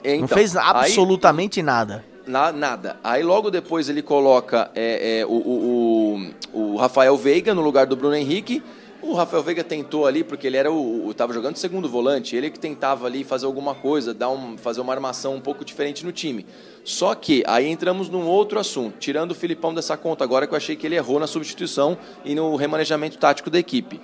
Então, 0.04 0.22
não 0.22 0.27
fez 0.27 0.56
absolutamente 0.56 1.60
aí... 1.60 1.66
nada. 1.66 2.06
Na, 2.25 2.51
nada. 2.51 2.98
Aí 3.04 3.24
logo 3.24 3.50
depois 3.50 3.88
ele 3.88 4.01
coloca 4.01 4.70
é, 4.75 5.20
é, 5.20 5.25
o, 5.25 5.32
o, 5.32 6.22
o, 6.54 6.74
o 6.74 6.75
Rafael 6.75 7.16
Veiga 7.18 7.56
no 7.56 7.62
lugar 7.62 7.86
do 7.86 7.96
Bruno 7.96 8.16
Henrique 8.16 8.62
o 9.08 9.14
Rafael 9.14 9.42
Veiga 9.42 9.64
tentou 9.64 10.06
ali, 10.06 10.24
porque 10.24 10.46
ele 10.48 10.58
era 10.58 10.72
o, 10.72 11.10
estava 11.10 11.34
jogando 11.34 11.56
segundo 11.56 11.88
volante, 11.88 12.36
ele 12.36 12.50
que 12.50 12.60
tentava 12.60 13.08
ali 13.08 13.24
fazer 13.24 13.46
alguma 13.46 13.74
coisa, 13.74 14.14
dar 14.14 14.30
um, 14.30 14.58
fazer 14.58 14.82
uma 14.82 14.94
armação 14.94 15.36
um 15.36 15.42
pouco 15.42 15.64
diferente 15.64 16.06
no 16.06 16.12
time. 16.12 16.46
Só 16.84 17.16
que 17.16 17.44
aí 17.48 17.68
entramos 17.68 18.10
num 18.10 18.28
outro 18.28 18.60
assunto, 18.60 18.98
tirando 19.00 19.32
o 19.32 19.36
Filipão 19.36 19.74
dessa 19.74 19.96
conta 19.96 20.24
agora 20.24 20.46
que 20.46 20.54
eu 20.54 20.58
achei 20.58 20.76
que 20.76 20.86
ele 20.86 20.96
errou 20.96 21.20
na 21.20 21.28
substituição 21.28 21.98
e 22.26 22.36
no 22.36 22.56
remanejamento 22.56 23.18
tático 23.18 23.50
da 23.50 23.58
equipe. 23.58 24.00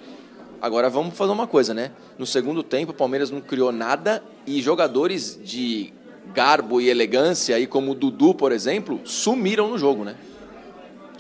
Agora 0.62 0.90
vamos 0.90 1.18
fazer 1.18 1.32
uma 1.32 1.46
coisa, 1.46 1.74
né? 1.74 1.92
No 2.18 2.26
segundo 2.26 2.64
tempo, 2.64 2.94
o 2.94 2.96
Palmeiras 2.96 3.30
não 3.30 3.42
criou 3.42 3.72
nada 3.72 4.24
e 4.48 4.62
jogadores 4.62 5.38
de 5.44 5.94
garbo 6.34 6.80
e 6.80 6.90
elegância, 6.90 7.56
aí 7.56 7.68
como 7.68 7.92
o 7.92 7.96
Dudu, 7.96 8.34
por 8.34 8.54
exemplo, 8.54 9.02
sumiram 9.04 9.70
no 9.70 9.78
jogo, 9.78 10.06
né? 10.06 10.16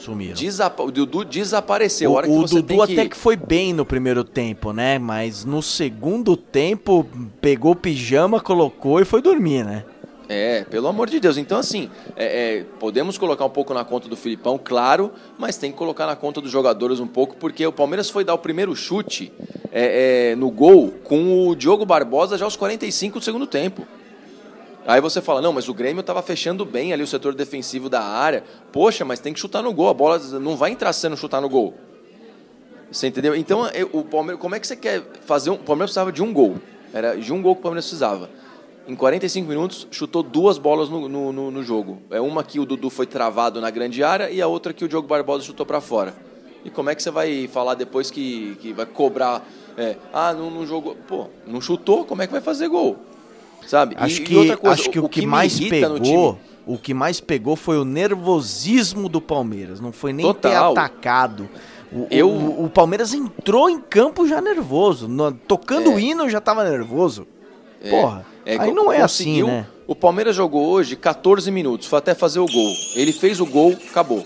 Sumiram. 0.04 0.34
Desapa 0.34 0.84
o 0.84 0.92
Dudu 0.92 1.24
desapareceu. 1.24 2.12
O, 2.12 2.18
o 2.18 2.46
Dudu 2.46 2.64
tem 2.64 2.78
que... 2.78 2.94
até 2.94 3.08
que 3.08 3.16
foi 3.16 3.38
bem 3.38 3.74
no 3.74 3.86
primeiro 3.86 4.24
tempo, 4.24 4.74
né? 4.74 5.00
Mas 5.00 5.46
no 5.46 5.62
segundo 5.62 6.36
tempo, 6.36 7.08
pegou 7.40 7.72
o 7.72 7.76
pijama, 7.76 8.42
colocou 8.42 9.00
e 9.00 9.06
foi 9.06 9.22
dormir, 9.22 9.64
né? 9.64 9.86
É, 10.28 10.64
pelo 10.64 10.88
amor 10.88 11.10
de 11.10 11.20
Deus. 11.20 11.38
Então, 11.38 11.58
assim, 11.58 11.90
é, 12.16 12.58
é, 12.58 12.66
podemos 12.80 13.18
colocar 13.18 13.46
um 13.46 13.50
pouco 13.50 13.74
na 13.74 13.86
conta 13.86 14.08
do 14.08 14.16
Filipão, 14.16 14.60
claro, 14.62 15.12
mas 15.38 15.58
tem 15.58 15.72
que 15.72 15.78
colocar 15.78 16.06
na 16.06 16.16
conta 16.16 16.42
dos 16.42 16.52
jogadores 16.52 17.00
um 17.00 17.08
pouco, 17.08 17.36
porque 17.38 17.66
o 17.66 17.72
Palmeiras 17.72 18.10
foi 18.10 18.24
dar 18.24 18.34
o 18.34 18.38
primeiro 18.38 18.76
chute 18.76 19.32
é, 19.72 20.32
é 20.32 20.36
no 20.36 20.50
gol 20.50 20.94
com 21.04 21.48
o 21.48 21.56
Diogo 21.56 21.86
Barbosa 21.86 22.38
já 22.38 22.46
aos 22.46 22.56
45 22.56 23.20
do 23.20 23.26
segundo 23.26 23.48
tempo. 23.48 23.86
Aí 24.86 25.00
você 25.00 25.22
fala, 25.22 25.42
não, 25.42 25.54
mas 25.54 25.70
o 25.70 25.74
Grêmio 25.74 26.02
estava 26.02 26.22
fechando 26.22 26.66
bem 26.66 26.92
ali 26.92 27.04
o 27.04 27.08
setor 27.08 27.34
defensivo 27.34 27.90
da 27.90 28.02
área. 28.02 28.44
Poxa, 28.72 29.06
mas 29.06 29.20
tem 29.20 29.34
que 29.34 29.40
chutar 29.40 29.64
no 29.64 29.74
gol, 29.74 29.90
a 29.90 29.94
bola 29.94 30.20
não 30.40 30.58
vai 30.58 30.72
entrar 30.72 30.92
sendo 30.92 31.16
chutar 31.16 31.40
no 31.40 31.48
gol. 31.48 31.74
Você 32.92 33.08
entendeu? 33.08 33.36
Então, 33.36 33.68
o 33.92 34.04
Palmeiras, 34.04 34.40
como 34.40 34.56
é 34.56 34.60
que 34.60 34.68
você 34.68 34.76
quer 34.76 35.02
fazer 35.26 35.50
um. 35.50 35.56
O 35.56 35.60
Palmeiras 35.60 35.90
precisava 35.90 36.12
de 36.12 36.22
um 36.22 36.32
gol. 36.32 36.58
Era 36.94 37.16
de 37.16 37.34
um 37.34 37.42
gol 37.42 37.56
que 37.56 37.62
o 37.62 37.64
Palmeiras 37.64 37.86
precisava. 37.86 38.30
Em 38.86 38.96
45 38.96 39.48
minutos, 39.48 39.88
chutou 39.90 40.22
duas 40.22 40.58
bolas 40.58 40.90
no, 40.90 41.08
no, 41.08 41.32
no, 41.32 41.50
no 41.50 41.64
jogo. 41.64 42.02
É 42.12 42.20
uma 42.20 42.44
que 42.44 42.60
o 42.60 42.66
Dudu 42.66 42.90
foi 42.90 43.08
travado 43.08 43.62
na 43.62 43.72
grande 43.72 44.04
área 44.04 44.30
e 44.30 44.42
a 44.42 44.48
outra 44.48 44.74
que 44.74 44.84
o 44.84 44.88
Diogo 44.88 45.08
Barbosa 45.08 45.44
chutou 45.46 45.66
para 45.66 45.80
fora. 45.80 46.14
E 46.66 46.70
como 46.70 46.90
é 46.90 46.96
que 46.96 47.02
você 47.02 47.10
vai 47.10 47.48
falar 47.48 47.74
depois 47.76 48.12
que, 48.12 48.58
que 48.62 48.74
vai 48.74 48.86
cobrar? 48.86 49.44
É, 49.78 49.96
ah, 50.14 50.34
não, 50.34 50.52
não 50.52 50.68
jogou. 50.68 50.96
Pô, 51.08 51.28
não 51.48 51.62
chutou, 51.62 52.06
como 52.06 52.22
é 52.22 52.28
que 52.28 52.34
vai 52.34 52.42
fazer 52.42 52.68
gol? 52.68 52.98
Sabe? 53.68 53.96
Acho 53.98 54.22
e, 54.22 54.24
que, 54.24 54.34
e 54.34 54.56
coisa, 54.58 54.74
acho 54.74 54.90
que 54.90 55.00
o, 55.00 55.06
o 55.06 55.10
que, 55.10 55.22
que 55.22 55.26
mais 55.28 55.60
pegou, 55.60 56.38
o 56.66 56.78
que 56.78 56.94
mais 56.94 57.20
pegou 57.20 57.56
foi 57.56 57.78
o 57.78 57.86
nervosismo 57.86 59.08
do 59.10 59.22
Palmeiras. 59.22 59.80
Não 59.80 59.92
foi 59.92 60.14
nem 60.14 60.26
Total. 60.26 60.74
ter 60.74 60.80
atacado. 60.80 61.50
O, 61.92 62.08
Eu- 62.10 62.30
o, 62.30 62.66
o 62.66 62.70
Palmeiras 62.70 63.14
entrou 63.14 63.70
em 63.70 63.80
campo 63.80 64.28
já 64.28 64.42
nervoso. 64.42 65.08
No- 65.08 65.32
tocando 65.32 65.92
É. 65.92 65.96
o 65.96 66.00
hino 66.00 66.30
já 66.30 66.42
tava 66.42 66.64
nervoso. 66.70 67.28
Porra, 67.90 68.26
É, 68.46 68.58
aí 68.58 68.72
não 68.72 68.92
é 68.92 69.02
assim, 69.02 69.44
né? 69.44 69.68
O 69.86 69.94
Palmeiras 69.94 70.36
jogou 70.36 70.66
hoje 70.70 70.96
14 70.96 71.52
minutos, 71.52 71.88
foi 71.88 72.00
até 72.00 72.16
fazer 72.16 72.40
o 72.40 72.46
gol. 72.46 72.74
Ele 72.96 73.12
fez 73.12 73.42
o 73.42 73.46
gol, 73.46 73.76
acabou. 73.90 74.24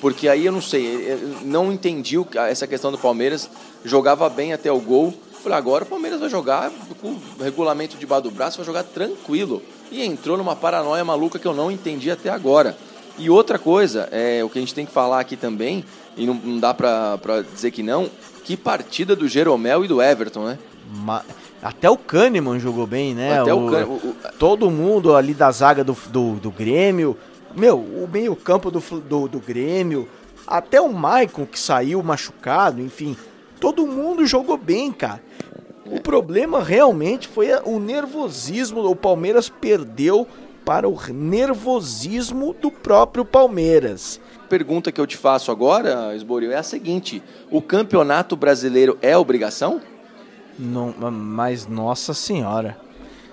Porque 0.00 0.28
aí 0.28 0.46
eu 0.46 0.52
não 0.52 0.62
sei, 0.62 0.86
eu 1.12 1.18
não 1.42 1.72
entendi 1.72 2.16
essa 2.48 2.66
questão 2.66 2.90
do 2.92 2.96
Palmeiras. 2.96 3.50
Jogava 3.84 4.28
bem 4.30 4.52
até 4.52 4.70
o 4.72 4.80
gol. 4.80 5.12
Falei, 5.42 5.56
agora 5.58 5.84
o 5.84 5.86
Palmeiras 5.86 6.20
vai 6.20 6.28
jogar 6.28 6.70
com 7.00 7.08
o 7.08 7.42
regulamento 7.42 7.96
debaixo 7.96 8.24
do 8.24 8.30
braço, 8.30 8.58
vai 8.58 8.66
jogar 8.66 8.82
tranquilo. 8.84 9.62
E 9.90 10.04
entrou 10.04 10.36
numa 10.36 10.54
paranoia 10.54 11.04
maluca 11.04 11.38
que 11.38 11.46
eu 11.46 11.54
não 11.54 11.70
entendi 11.70 12.10
até 12.10 12.28
agora. 12.30 12.76
E 13.18 13.28
outra 13.30 13.58
coisa, 13.58 14.08
é, 14.12 14.42
o 14.44 14.48
que 14.48 14.58
a 14.58 14.60
gente 14.62 14.74
tem 14.74 14.86
que 14.86 14.92
falar 14.92 15.20
aqui 15.20 15.36
também, 15.36 15.84
e 16.16 16.26
não, 16.26 16.34
não 16.34 16.58
dá 16.58 16.72
pra, 16.74 17.18
pra 17.18 17.42
dizer 17.42 17.70
que 17.70 17.82
não, 17.82 18.08
que 18.44 18.56
partida 18.56 19.14
do 19.16 19.26
Jeromel 19.28 19.84
e 19.84 19.88
do 19.88 20.00
Everton, 20.00 20.44
né? 20.44 20.58
Ma- 20.92 21.22
Até 21.62 21.88
o 21.90 21.96
Kahneman 21.96 22.58
jogou 22.58 22.86
bem, 22.86 23.14
né? 23.14 23.40
Até 23.40 23.52
o 23.54 23.66
Kahneman- 23.70 23.86
o- 24.04 24.08
o- 24.08 24.16
Todo 24.38 24.70
mundo 24.70 25.14
ali 25.14 25.34
da 25.34 25.50
zaga 25.50 25.82
do, 25.84 25.96
do, 26.08 26.34
do 26.34 26.50
Grêmio. 26.50 27.16
Meu, 27.54 27.78
o 27.78 28.08
meio 28.10 28.34
campo 28.36 28.70
do, 28.70 28.80
do, 28.80 29.28
do 29.28 29.40
Grêmio. 29.40 30.08
Até 30.46 30.80
o 30.80 30.92
Maicon 30.92 31.44
que 31.46 31.58
saiu 31.60 32.02
machucado, 32.02 32.80
enfim. 32.80 33.16
Todo 33.60 33.86
mundo 33.86 34.26
jogou 34.26 34.56
bem, 34.56 34.90
cara. 34.90 35.22
O 35.84 36.00
problema 36.00 36.62
realmente 36.62 37.28
foi 37.28 37.48
o 37.64 37.78
nervosismo. 37.78 38.80
O 38.88 38.96
Palmeiras 38.96 39.48
perdeu 39.48 40.26
para 40.64 40.88
o 40.88 40.98
nervosismo 41.12 42.54
do 42.54 42.70
próprio 42.70 43.24
Palmeiras. 43.24 44.20
pergunta 44.48 44.92
que 44.92 45.00
eu 45.00 45.06
te 45.06 45.16
faço 45.16 45.50
agora, 45.50 46.14
Esboril, 46.14 46.52
é 46.52 46.56
a 46.56 46.62
seguinte: 46.62 47.22
o 47.50 47.60
campeonato 47.60 48.36
brasileiro 48.36 48.96
é 49.02 49.16
obrigação? 49.16 49.80
Não, 50.58 50.94
mas 51.10 51.66
nossa 51.66 52.14
senhora, 52.14 52.78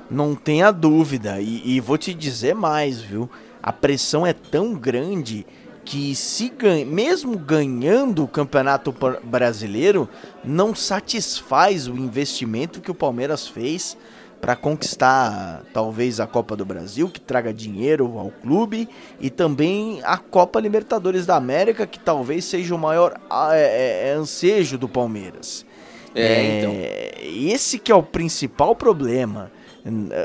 não 0.09 0.33
tenha 0.33 0.71
dúvida. 0.71 1.39
E, 1.39 1.61
e 1.63 1.79
vou 1.79 1.97
te 1.97 2.13
dizer 2.13 2.55
mais, 2.55 3.01
viu? 3.01 3.29
A 3.61 3.73
pressão 3.73 4.25
é 4.25 4.33
tão 4.33 4.73
grande 4.73 5.45
que 5.87 6.13
se 6.13 6.49
ganha, 6.49 6.85
mesmo 6.85 7.37
ganhando 7.37 8.25
o 8.25 8.27
Campeonato 8.27 8.93
Brasileiro, 9.23 10.09
não 10.43 10.75
satisfaz 10.75 11.87
o 11.87 11.95
investimento 11.95 12.81
que 12.81 12.91
o 12.91 12.93
Palmeiras 12.93 13.47
fez 13.47 13.97
para 14.41 14.53
conquistar 14.53 15.63
talvez 15.73 16.19
a 16.19 16.27
Copa 16.27 16.57
do 16.57 16.65
Brasil, 16.65 17.09
que 17.09 17.21
traga 17.21 17.53
dinheiro 17.53 18.19
ao 18.19 18.29
clube, 18.29 18.89
e 19.17 19.29
também 19.29 20.01
a 20.03 20.17
Copa 20.17 20.59
Libertadores 20.59 21.25
da 21.25 21.37
América, 21.37 21.87
que 21.87 21.99
talvez 21.99 22.43
seja 22.43 22.75
o 22.75 22.77
maior 22.77 23.13
é, 23.53 23.57
é, 23.57 24.09
é, 24.09 24.13
ansejo 24.13 24.77
do 24.77 24.89
Palmeiras. 24.89 25.65
É, 26.13 26.59
então. 26.59 27.49
Esse 27.49 27.79
que 27.79 27.93
é 27.93 27.95
o 27.95 28.03
principal 28.03 28.75
problema. 28.75 29.49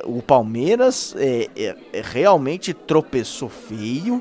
O 0.06 0.20
Palmeiras 0.20 1.14
é, 1.16 1.48
é, 1.54 1.76
é, 1.92 2.02
realmente 2.02 2.74
tropeçou 2.74 3.48
feio, 3.48 4.20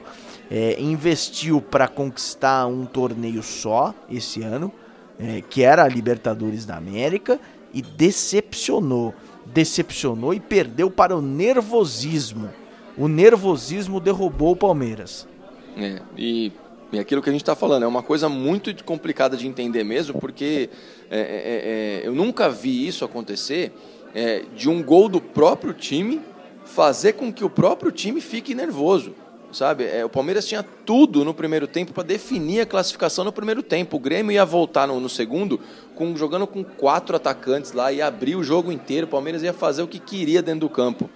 é, 0.51 0.75
investiu 0.81 1.62
para 1.62 1.88
conquistar 1.88 2.67
um 2.67 2.86
torneio 2.86 3.41
só 3.41 3.96
esse 4.10 4.43
ano, 4.43 4.70
é, 5.17 5.41
que 5.41 5.63
era 5.63 5.84
a 5.86 5.88
Libertadores 5.88 6.65
da 6.65 6.75
América, 6.75 7.39
e 7.74 7.81
decepcionou. 7.81 9.13
Decepcionou 9.46 10.34
e 10.34 10.41
perdeu 10.41 10.91
para 10.91 11.15
o 11.15 11.22
nervosismo. 11.22 12.50
O 12.98 13.08
nervosismo 13.08 14.01
derrubou 14.01 14.51
o 14.51 14.55
Palmeiras. 14.55 15.25
É, 15.77 16.01
e, 16.17 16.51
e 16.91 17.00
aquilo 17.00 17.22
que 17.22 17.29
a 17.29 17.31
gente 17.31 17.43
está 17.43 17.55
falando 17.55 17.84
é 17.84 17.88
uma 17.88 18.03
coisa 18.03 18.27
muito 18.27 18.84
complicada 18.84 19.38
de 19.38 19.48
entender 19.48 19.86
mesmo, 19.86 20.20
porque 20.20 20.70
é, 21.10 21.20
é, 21.20 22.01
é, 22.03 22.08
eu 22.08 22.13
nunca 22.13 22.50
vi 22.50 22.86
isso 22.86 23.05
acontecer 23.05 23.72
é, 24.13 24.43
de 24.53 24.70
um 24.70 24.84
gol 24.84 25.08
do 25.08 25.22
próprio 25.22 25.74
time 25.74 26.20
fazer 26.65 27.13
com 27.13 27.31
que 27.31 27.46
o 27.46 27.50
próprio 27.50 27.89
time 27.89 28.20
fique 28.20 28.53
nervoso. 28.53 29.15
Sabe, 29.51 29.84
É, 29.84 30.05
o 30.05 30.10
Palmeiras 30.10 30.48
tinha 30.48 30.63
tudo 30.63 31.25
no 31.25 31.34
primeiro 31.34 31.67
tempo 31.67 31.93
para 31.93 32.03
definir 32.03 32.62
a 32.62 32.65
classificação 32.65 33.25
no 33.25 33.34
primeiro 33.34 33.62
tempo. 33.62 33.98
O 33.98 34.00
Grêmio 34.00 34.31
ia 34.31 34.46
voltar 34.46 34.88
no, 34.88 35.00
no 35.00 35.10
segundo, 35.10 35.60
com, 35.93 36.15
jogando 36.15 36.48
com 36.48 36.63
quatro 36.63 37.15
atacantes 37.15 37.74
lá, 37.74 37.91
ia 37.91 38.08
abrir 38.08 38.36
o 38.36 38.43
jogo 38.43 38.72
inteiro. 38.72 39.08
O 39.08 39.10
Palmeiras 39.10 39.43
ia 39.43 39.53
fazer 39.53 39.81
o 39.81 39.88
que 39.88 40.00
queria 40.00 40.41
dentro 40.41 40.62
do 40.62 40.70
campo. 40.70 41.10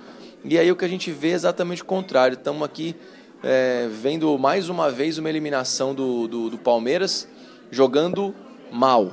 E 0.44 0.60
aí 0.60 0.70
o 0.72 0.75
que 0.75 0.84
a 0.84 0.88
gente 0.88 1.12
vê 1.12 1.30
é 1.30 1.34
exatamente 1.34 1.82
o 1.82 1.86
contrário. 1.86 2.36
Estamos 2.36 2.63
aqui 2.63 2.96
é, 3.42 3.88
vendo 3.89 4.38
mais 4.38 4.70
uma 4.70 4.92
vez 4.92 5.18
uma 5.18 5.30
eliminação 5.30 5.96
do, 5.96 6.27
do, 6.27 6.50
do 6.50 6.58
Palmeiras 6.58 7.27
jogando 7.72 8.36
mal. 8.72 9.12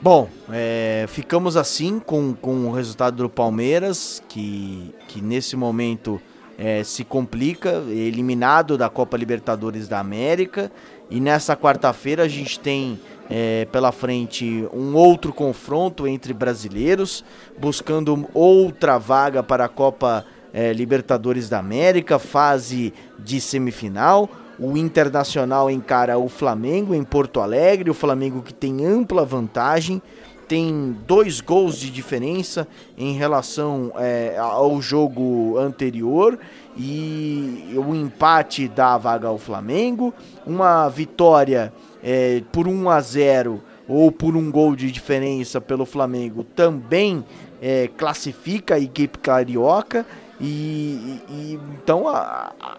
Bom, 0.00 0.28
é, 0.50 1.06
ficamos 1.08 1.56
assim 1.56 1.98
com, 1.98 2.34
com 2.34 2.66
o 2.66 2.72
resultado 2.72 3.22
do 3.22 3.30
Palmeiras, 3.30 4.22
que, 4.28 4.92
que 5.08 5.22
nesse 5.22 5.56
momento 5.56 6.20
é, 6.58 6.84
se 6.84 7.04
complica, 7.04 7.82
eliminado 7.88 8.78
da 8.78 8.88
Copa 8.88 9.16
Libertadores 9.16 9.88
da 9.88 9.98
América. 9.98 10.70
E 11.10 11.20
nessa 11.20 11.56
quarta-feira 11.56 12.22
a 12.22 12.28
gente 12.28 12.58
tem 12.58 12.98
é, 13.28 13.66
pela 13.70 13.92
frente 13.92 14.66
um 14.72 14.94
outro 14.94 15.32
confronto 15.32 16.06
entre 16.06 16.32
brasileiros, 16.32 17.24
buscando 17.58 18.28
outra 18.32 18.98
vaga 18.98 19.42
para 19.42 19.64
a 19.64 19.68
Copa 19.68 20.24
é, 20.52 20.72
Libertadores 20.72 21.48
da 21.48 21.58
América, 21.58 22.18
fase 22.18 22.92
de 23.18 23.40
semifinal. 23.40 24.28
O 24.58 24.76
Internacional 24.76 25.68
encara 25.68 26.16
o 26.16 26.28
Flamengo 26.28 26.94
em 26.94 27.02
Porto 27.02 27.40
Alegre, 27.40 27.90
o 27.90 27.94
Flamengo 27.94 28.40
que 28.40 28.54
tem 28.54 28.86
ampla 28.86 29.24
vantagem, 29.24 30.00
tem 30.48 30.96
dois 31.06 31.40
gols 31.40 31.78
de 31.78 31.90
diferença 31.90 32.66
em 32.96 33.12
relação 33.14 33.92
é, 33.96 34.36
ao 34.38 34.80
jogo 34.82 35.56
anterior 35.58 36.38
e 36.76 37.74
o 37.76 37.94
empate 37.94 38.68
dá 38.68 38.94
a 38.94 38.98
vaga 38.98 39.28
ao 39.28 39.38
Flamengo, 39.38 40.12
uma 40.46 40.88
vitória 40.88 41.72
é, 42.02 42.42
por 42.52 42.66
1 42.68 42.90
a 42.90 43.00
0 43.00 43.62
ou 43.88 44.10
por 44.10 44.36
um 44.36 44.50
gol 44.50 44.74
de 44.74 44.90
diferença 44.90 45.60
pelo 45.60 45.84
Flamengo 45.86 46.42
também 46.44 47.24
é, 47.60 47.88
classifica 47.96 48.74
a 48.74 48.80
equipe 48.80 49.18
carioca 49.18 50.06
e, 50.40 51.20
e- 51.28 51.58
então 51.82 52.08
a, 52.08 52.52
a- 52.60 52.78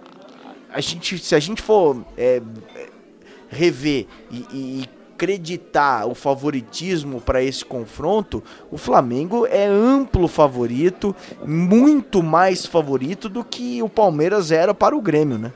a 0.74 0.82
gente, 0.82 1.18
se 1.20 1.34
a 1.34 1.40
gente 1.40 1.62
for 1.62 2.04
é, 2.18 2.42
rever 3.50 4.06
e, 4.32 4.38
e 4.52 4.90
acreditar 5.16 6.06
o 6.06 6.14
favoritismo 6.14 7.22
para 7.22 7.42
esse 7.42 7.64
confronto, 7.64 8.44
o 8.70 8.78
Flamengo 8.78 9.48
é 9.48 9.66
amplo 9.66 10.28
favorito, 10.28 11.16
muito 11.46 12.22
mais 12.22 12.66
favorito 12.66 13.30
do 13.30 13.44
que 13.44 13.82
o 13.82 13.88
Palmeiras 13.88 14.52
era 14.52 14.74
para 14.74 14.96
o 14.96 15.02
Grêmio, 15.02 15.38
né? 15.38 15.54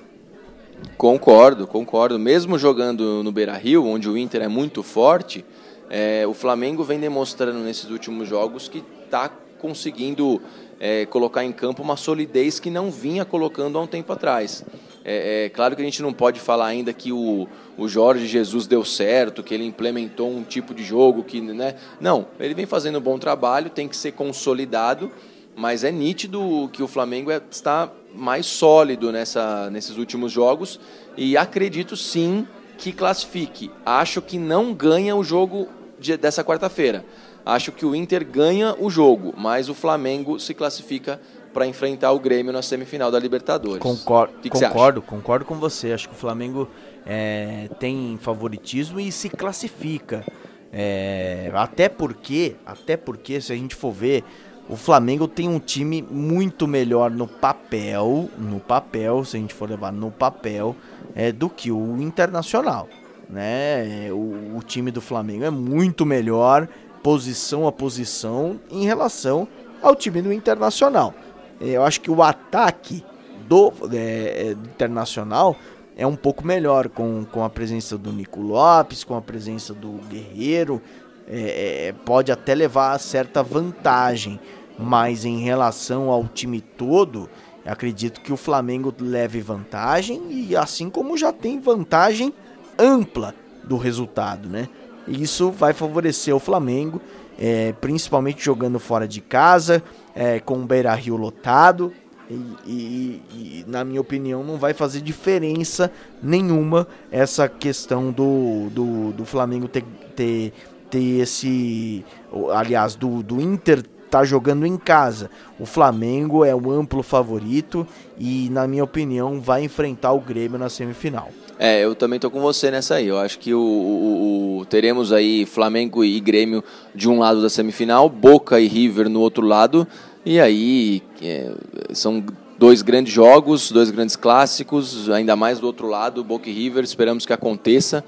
Concordo, 0.97 1.67
concordo. 1.67 2.17
Mesmo 2.17 2.57
jogando 2.57 3.21
no 3.21 3.31
Beira 3.33 3.57
Rio, 3.57 3.85
onde 3.85 4.09
o 4.09 4.17
Inter 4.17 4.41
é 4.43 4.47
muito 4.47 4.81
forte, 4.81 5.43
É, 5.91 6.23
o 6.27 6.35
Flamengo 6.35 6.83
vem 6.83 6.99
demonstrando 6.99 7.57
nesses 7.61 7.89
últimos 7.89 8.29
jogos 8.29 8.69
que 8.69 8.83
está 9.05 9.27
conseguindo 9.57 10.39
é, 10.79 11.07
colocar 11.07 11.43
em 11.43 11.51
campo 11.51 11.81
uma 11.81 11.97
solidez 11.97 12.59
que 12.59 12.69
não 12.69 12.91
vinha 12.91 13.25
colocando 13.25 13.75
há 13.75 13.81
um 13.81 13.87
tempo 13.87 14.13
atrás. 14.13 14.63
É, 15.11 15.45
é, 15.45 15.49
claro 15.49 15.75
que 15.75 15.81
a 15.81 15.85
gente 15.85 16.03
não 16.03 16.13
pode 16.13 16.39
falar 16.39 16.67
ainda 16.67 16.93
que 16.93 17.11
o, 17.11 17.47
o 17.75 17.87
Jorge 17.87 18.27
Jesus 18.27 18.67
deu 18.67 18.85
certo, 18.85 19.41
que 19.41 19.55
ele 19.55 19.65
implementou 19.65 20.29
um 20.29 20.43
tipo 20.43 20.71
de 20.71 20.83
jogo 20.83 21.23
que. 21.23 21.41
Né? 21.41 21.73
Não, 21.99 22.27
ele 22.39 22.53
vem 22.53 22.67
fazendo 22.67 22.99
um 22.99 23.01
bom 23.01 23.17
trabalho, 23.17 23.71
tem 23.71 23.87
que 23.87 23.97
ser 23.97 24.11
consolidado, 24.11 25.09
mas 25.55 25.83
é 25.83 25.91
nítido 25.91 26.69
que 26.71 26.83
o 26.83 26.87
Flamengo 26.87 27.31
é, 27.31 27.41
está 27.49 27.91
mais 28.13 28.45
sólido 28.45 29.11
nessa, 29.11 29.67
nesses 29.71 29.97
últimos 29.97 30.31
jogos 30.31 30.79
e 31.17 31.35
acredito 31.35 31.97
sim 31.97 32.47
que 32.77 32.91
classifique. 32.91 33.71
Acho 33.83 34.21
que 34.21 34.37
não 34.37 34.75
ganha 34.75 35.15
o 35.15 35.23
jogo 35.23 35.69
de, 35.97 36.17
dessa 36.17 36.43
quarta-feira. 36.43 37.03
Acho 37.43 37.71
que 37.71 37.83
o 37.83 37.95
Inter 37.95 38.23
ganha 38.23 38.75
o 38.77 38.91
jogo, 38.91 39.33
mas 39.35 39.69
o 39.69 39.73
Flamengo 39.73 40.39
se 40.39 40.53
classifica 40.53 41.19
para 41.59 41.67
enfrentar 41.67 42.13
o 42.13 42.19
Grêmio 42.21 42.53
na 42.53 42.61
semifinal 42.61 43.11
da 43.11 43.19
Libertadores. 43.19 43.83
Concordo, 43.83 44.33
que 44.41 44.49
que 44.49 44.57
concordo, 44.57 45.01
concordo 45.01 45.43
com 45.43 45.55
você. 45.55 45.91
Acho 45.91 46.07
que 46.07 46.15
o 46.15 46.17
Flamengo 46.17 46.69
é, 47.05 47.67
tem 47.77 48.17
favoritismo 48.21 48.97
e 48.97 49.11
se 49.11 49.27
classifica. 49.27 50.23
É, 50.71 51.51
até 51.53 51.89
porque, 51.89 52.55
até 52.65 52.95
porque, 52.95 53.41
se 53.41 53.51
a 53.51 53.57
gente 53.57 53.75
for 53.75 53.91
ver, 53.91 54.23
o 54.69 54.77
Flamengo 54.77 55.27
tem 55.27 55.49
um 55.49 55.59
time 55.59 56.01
muito 56.01 56.65
melhor 56.65 57.11
no 57.11 57.27
papel, 57.27 58.29
no 58.37 58.61
papel, 58.61 59.25
se 59.25 59.35
a 59.35 59.39
gente 59.41 59.53
for 59.53 59.69
levar 59.69 59.91
no 59.91 60.09
papel, 60.11 60.77
é, 61.13 61.29
do 61.29 61.49
que 61.49 61.73
o 61.73 62.01
Internacional. 62.01 62.87
Né? 63.29 64.07
O, 64.13 64.55
o 64.55 64.63
time 64.63 64.91
do 64.91 65.01
Flamengo 65.01 65.43
é 65.43 65.49
muito 65.49 66.05
melhor, 66.05 66.69
posição 67.03 67.67
a 67.67 67.71
posição, 67.73 68.61
em 68.71 68.85
relação 68.85 69.45
ao 69.81 69.95
time 69.95 70.21
do 70.21 70.31
Internacional. 70.31 71.13
É, 71.59 71.69
eu 71.69 71.83
acho 71.83 72.01
que 72.01 72.11
o 72.11 72.23
ataque 72.23 73.03
do 73.47 73.73
é, 73.91 73.97
é, 73.97 74.51
Internacional 74.51 75.55
é 75.97 76.07
um 76.07 76.15
pouco 76.15 76.45
melhor 76.45 76.87
com, 76.87 77.25
com 77.25 77.43
a 77.43 77.49
presença 77.49 77.97
do 77.97 78.13
Nico 78.13 78.39
Lopes, 78.41 79.03
com 79.03 79.15
a 79.15 79.21
presença 79.21 79.73
do 79.73 79.99
Guerreiro. 80.09 80.81
É, 81.27 81.87
é, 81.87 81.93
pode 82.05 82.31
até 82.31 82.55
levar 82.55 82.93
a 82.93 82.99
certa 82.99 83.43
vantagem, 83.43 84.39
mas 84.77 85.25
em 85.25 85.39
relação 85.39 86.09
ao 86.09 86.25
time 86.27 86.61
todo, 86.61 87.29
acredito 87.65 88.21
que 88.21 88.33
o 88.33 88.37
Flamengo 88.37 88.93
leve 88.99 89.41
vantagem 89.41 90.31
e 90.31 90.55
assim 90.55 90.89
como 90.89 91.17
já 91.17 91.31
tem 91.31 91.59
vantagem 91.59 92.33
ampla 92.79 93.35
do 93.63 93.77
resultado, 93.77 94.49
né? 94.49 94.67
Isso 95.07 95.51
vai 95.51 95.73
favorecer 95.73 96.35
o 96.35 96.39
Flamengo, 96.39 97.01
é, 97.39 97.73
principalmente 97.79 98.43
jogando 98.43 98.79
fora 98.79 99.07
de 99.07 99.21
casa, 99.21 99.81
é, 100.13 100.39
com 100.41 100.55
o 100.55 100.65
Beira 100.65 100.93
Rio 100.93 101.15
lotado. 101.15 101.93
E, 102.29 102.33
e, 102.67 103.23
e, 103.31 103.65
na 103.65 103.83
minha 103.83 104.01
opinião, 104.01 104.43
não 104.43 104.57
vai 104.57 104.73
fazer 104.73 105.01
diferença 105.01 105.91
nenhuma 106.21 106.87
essa 107.09 107.47
questão 107.47 108.11
do, 108.11 108.69
do, 108.69 109.13
do 109.13 109.25
Flamengo 109.25 109.67
ter, 109.67 109.83
ter, 110.15 110.53
ter 110.91 111.21
esse. 111.21 112.05
Aliás, 112.53 112.93
do, 112.93 113.23
do 113.23 113.41
Inter 113.41 113.83
tá 114.11 114.23
jogando 114.23 114.65
em 114.65 114.77
casa. 114.77 115.31
O 115.57 115.65
Flamengo 115.65 116.43
é 116.43 116.53
o 116.53 116.71
amplo 116.71 117.01
favorito 117.01 117.87
e, 118.17 118.49
na 118.51 118.67
minha 118.67 118.83
opinião, 118.83 119.39
vai 119.39 119.63
enfrentar 119.63 120.11
o 120.11 120.19
Grêmio 120.19 120.59
na 120.59 120.69
semifinal. 120.69 121.29
É, 121.61 121.83
eu 121.83 121.93
também 121.93 122.17
tô 122.17 122.31
com 122.31 122.39
você 122.39 122.71
nessa 122.71 122.95
aí. 122.95 123.07
Eu 123.07 123.17
acho 123.17 123.37
que 123.37 123.53
o, 123.53 123.59
o, 123.59 124.59
o, 124.59 124.65
teremos 124.65 125.11
aí 125.11 125.45
Flamengo 125.45 126.05
e 126.05 126.17
Grêmio 126.21 126.63
de 126.95 127.09
um 127.09 127.19
lado 127.19 127.41
da 127.41 127.49
semifinal, 127.49 128.07
Boca 128.07 128.61
e 128.61 128.67
River 128.67 129.09
no 129.09 129.19
outro 129.19 129.45
lado. 129.45 129.85
E 130.25 130.39
aí 130.39 131.03
é, 131.21 131.51
são 131.91 132.23
dois 132.57 132.81
grandes 132.81 133.11
jogos, 133.11 133.73
dois 133.73 133.91
grandes 133.91 134.15
clássicos, 134.15 135.09
ainda 135.09 135.35
mais 135.35 135.59
do 135.59 135.67
outro 135.67 135.87
lado, 135.87 136.23
Boca 136.23 136.49
e 136.49 136.53
River. 136.53 136.85
Esperamos 136.85 137.25
que 137.25 137.33
aconteça 137.33 138.05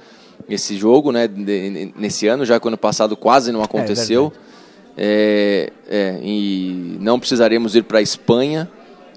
esse 0.50 0.78
jogo, 0.78 1.12
né? 1.12 1.30
nesse 1.98 2.28
ano, 2.28 2.46
já 2.46 2.58
que 2.58 2.66
ano 2.66 2.78
passado 2.78 3.18
quase 3.18 3.52
não 3.52 3.62
aconteceu. 3.62 4.32
É, 4.98 5.74
é, 5.90 5.98
é 6.00 6.20
e 6.24 6.98
não 7.02 7.20
precisaremos 7.20 7.76
ir 7.76 7.84
para 7.84 8.00
a 8.00 8.02
Espanha. 8.02 8.72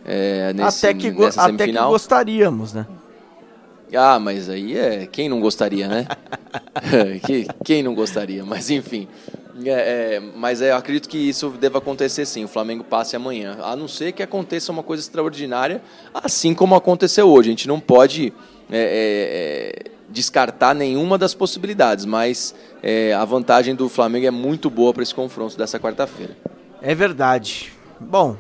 É, 0.05 0.53
nesse, 0.55 0.87
até 0.89 0.99
que, 0.99 1.15
até 1.37 1.67
que 1.69 1.73
gostaríamos, 1.73 2.73
né? 2.73 2.85
Ah, 3.97 4.19
mas 4.19 4.49
aí 4.49 4.77
é. 4.77 5.07
Quem 5.07 5.29
não 5.29 5.41
gostaria, 5.41 5.89
né? 5.89 6.07
quem 7.65 7.83
não 7.83 7.95
gostaria? 7.95 8.45
Mas 8.45 8.71
enfim. 8.71 9.09
É, 9.65 10.17
é, 10.17 10.23
mas 10.35 10.61
é, 10.61 10.73
eu 10.73 10.77
acredito 10.77 11.09
que 11.09 11.17
isso 11.17 11.51
deva 11.51 11.79
acontecer 11.79 12.27
sim. 12.27 12.45
O 12.45 12.49
Flamengo 12.49 12.83
passe 12.83 13.15
amanhã. 13.15 13.57
A 13.63 13.77
não 13.77 13.87
ser 13.87 14.13
que 14.13 14.23
aconteça 14.23 14.73
uma 14.73 14.83
coisa 14.83 15.03
extraordinária, 15.03 15.81
assim 16.13 16.55
como 16.55 16.75
aconteceu 16.75 17.29
hoje. 17.29 17.51
A 17.51 17.53
gente 17.53 17.69
não 17.69 17.79
pode 17.79 18.33
é, 18.71 18.77
é, 18.77 19.89
é 19.89 19.91
descartar 20.09 20.75
nenhuma 20.75 21.17
das 21.17 21.35
possibilidades, 21.35 22.05
mas 22.05 22.55
é, 22.83 23.13
a 23.15 23.25
vantagem 23.25 23.75
do 23.75 23.89
Flamengo 23.89 24.27
é 24.27 24.31
muito 24.31 24.69
boa 24.69 24.93
para 24.93 25.03
esse 25.03 25.15
confronto 25.15 25.57
dessa 25.57 25.79
quarta-feira. 25.79 26.37
É 26.83 26.95
verdade. 26.95 27.73
Bom, 27.99 28.37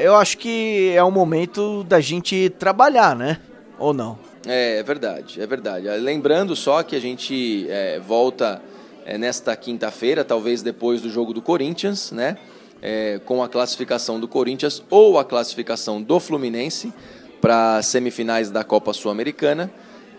eu 0.00 0.14
acho 0.16 0.38
que 0.38 0.92
é 0.94 1.02
o 1.02 1.10
momento 1.10 1.84
da 1.84 2.00
gente 2.00 2.48
trabalhar, 2.58 3.14
né? 3.14 3.38
Ou 3.78 3.92
não? 3.92 4.25
É, 4.46 4.78
é 4.78 4.82
verdade, 4.82 5.40
é 5.40 5.46
verdade. 5.46 5.88
Lembrando 5.88 6.54
só 6.54 6.82
que 6.82 6.94
a 6.94 7.00
gente 7.00 7.66
é, 7.68 7.98
volta 7.98 8.62
é, 9.04 9.18
nesta 9.18 9.56
quinta-feira, 9.56 10.24
talvez 10.24 10.62
depois 10.62 11.00
do 11.00 11.10
jogo 11.10 11.32
do 11.32 11.42
Corinthians, 11.42 12.12
né? 12.12 12.36
É, 12.80 13.18
com 13.24 13.42
a 13.42 13.48
classificação 13.48 14.20
do 14.20 14.28
Corinthians 14.28 14.82
ou 14.90 15.18
a 15.18 15.24
classificação 15.24 16.00
do 16.00 16.20
Fluminense 16.20 16.92
para 17.40 17.82
semifinais 17.82 18.50
da 18.50 18.62
Copa 18.62 18.92
Sul-Americana. 18.92 19.70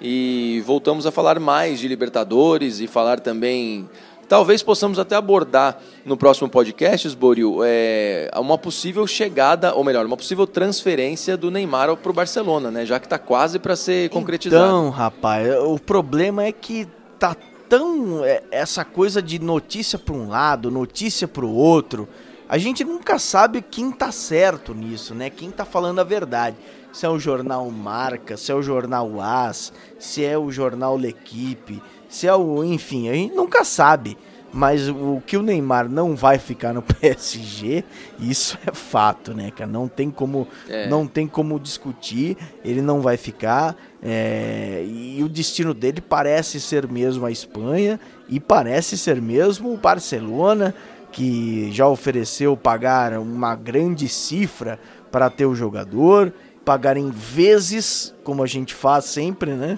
E 0.02 0.62
voltamos 0.66 1.06
a 1.06 1.12
falar 1.12 1.40
mais 1.40 1.80
de 1.80 1.88
Libertadores 1.88 2.80
e 2.80 2.88
falar 2.88 3.20
também 3.20 3.90
Talvez 4.28 4.62
possamos 4.62 5.00
até 5.00 5.16
abordar 5.16 5.80
no 6.06 6.18
próximo 6.18 6.50
podcast, 6.50 7.16
Boril, 7.16 7.60
é, 7.64 8.30
uma 8.36 8.58
possível 8.58 9.08
chegada, 9.08 9.74
ou 9.74 9.86
melhor, 9.86 10.06
uma 10.06 10.18
possível 10.18 10.46
transferência 10.46 11.38
do 11.38 11.50
Neymar 11.50 11.96
para 11.96 12.10
o 12.12 12.14
Barcelona, 12.14 12.70
né? 12.70 12.86
Já 12.86 13.00
que 13.00 13.06
está 13.06 13.18
quase 13.18 13.58
para 13.58 13.76
ser 13.76 14.10
concretizado. 14.10 14.66
Então, 14.66 14.90
rapaz, 14.90 15.48
o 15.64 15.80
problema 15.80 16.44
é 16.44 16.52
que 16.52 16.88
tá 17.18 17.36
tão 17.70 18.24
é, 18.26 18.44
essa 18.52 18.84
coisa 18.84 19.22
de 19.22 19.40
notícia 19.40 19.98
para 19.98 20.14
um 20.14 20.28
lado, 20.28 20.70
notícia 20.70 21.28
para 21.28 21.46
o 21.46 21.54
outro. 21.54 22.08
A 22.50 22.58
gente 22.58 22.84
nunca 22.84 23.20
sabe 23.20 23.62
quem 23.62 23.92
tá 23.92 24.12
certo 24.12 24.74
nisso, 24.74 25.14
né? 25.16 25.30
Quem 25.30 25.52
tá 25.52 25.64
falando 25.64 26.00
a 26.00 26.04
verdade. 26.04 26.58
Se 26.92 27.06
é 27.06 27.10
o 27.10 27.20
jornal 27.20 27.70
Marca, 27.70 28.38
se 28.38 28.52
é 28.52 28.56
o 28.56 28.62
jornal 28.62 29.22
As, 29.22 29.72
se 30.00 30.26
é 30.26 30.38
o 30.38 30.52
jornal 30.52 30.98
L'Equipe 30.98 31.82
se 32.10 32.28
é 32.28 32.36
o, 32.36 32.64
enfim, 32.64 33.10
a 33.10 33.14
gente 33.14 33.36
nunca 33.36 33.64
sabe. 33.64 34.18
Mas 34.52 34.88
o 34.88 35.22
que 35.26 35.36
o 35.36 35.42
Neymar 35.42 35.90
não 35.90 36.16
vai 36.16 36.40
ficar 36.40 36.74
no 36.74 36.82
PSG, 36.82 37.84
isso 38.20 38.58
é 38.66 38.72
fato, 38.74 39.34
né, 39.34 39.52
cara? 39.52 39.70
Não 39.70 39.88
tem 39.88 40.10
como, 40.10 40.48
é. 40.70 40.88
não 40.88 41.06
tem 41.06 41.28
como 41.28 41.60
discutir. 41.60 42.38
Ele 42.64 42.82
não 42.82 43.02
vai 43.02 43.18
ficar. 43.18 43.76
É, 44.02 44.86
e 44.88 45.22
o 45.22 45.30
destino 45.30 45.74
dele 45.74 46.02
parece 46.02 46.62
ser 46.62 46.88
mesmo 46.88 47.26
a 47.26 47.32
Espanha 47.32 48.00
e 48.30 48.40
parece 48.40 48.98
ser 48.98 49.22
mesmo 49.22 49.74
o 49.74 49.78
Barcelona, 49.78 50.74
que 51.12 51.70
já 51.72 51.88
ofereceu 51.88 52.56
pagar 52.56 53.14
uma 53.20 53.54
grande 53.54 54.08
cifra 54.08 54.80
para 55.12 55.30
ter 55.30 55.46
o 55.46 55.56
jogador, 55.56 56.34
pagar 56.64 56.96
em 56.96 57.10
vezes, 57.10 58.14
como 58.24 58.44
a 58.44 58.48
gente 58.48 58.74
faz 58.74 59.06
sempre, 59.06 59.52
né? 59.52 59.78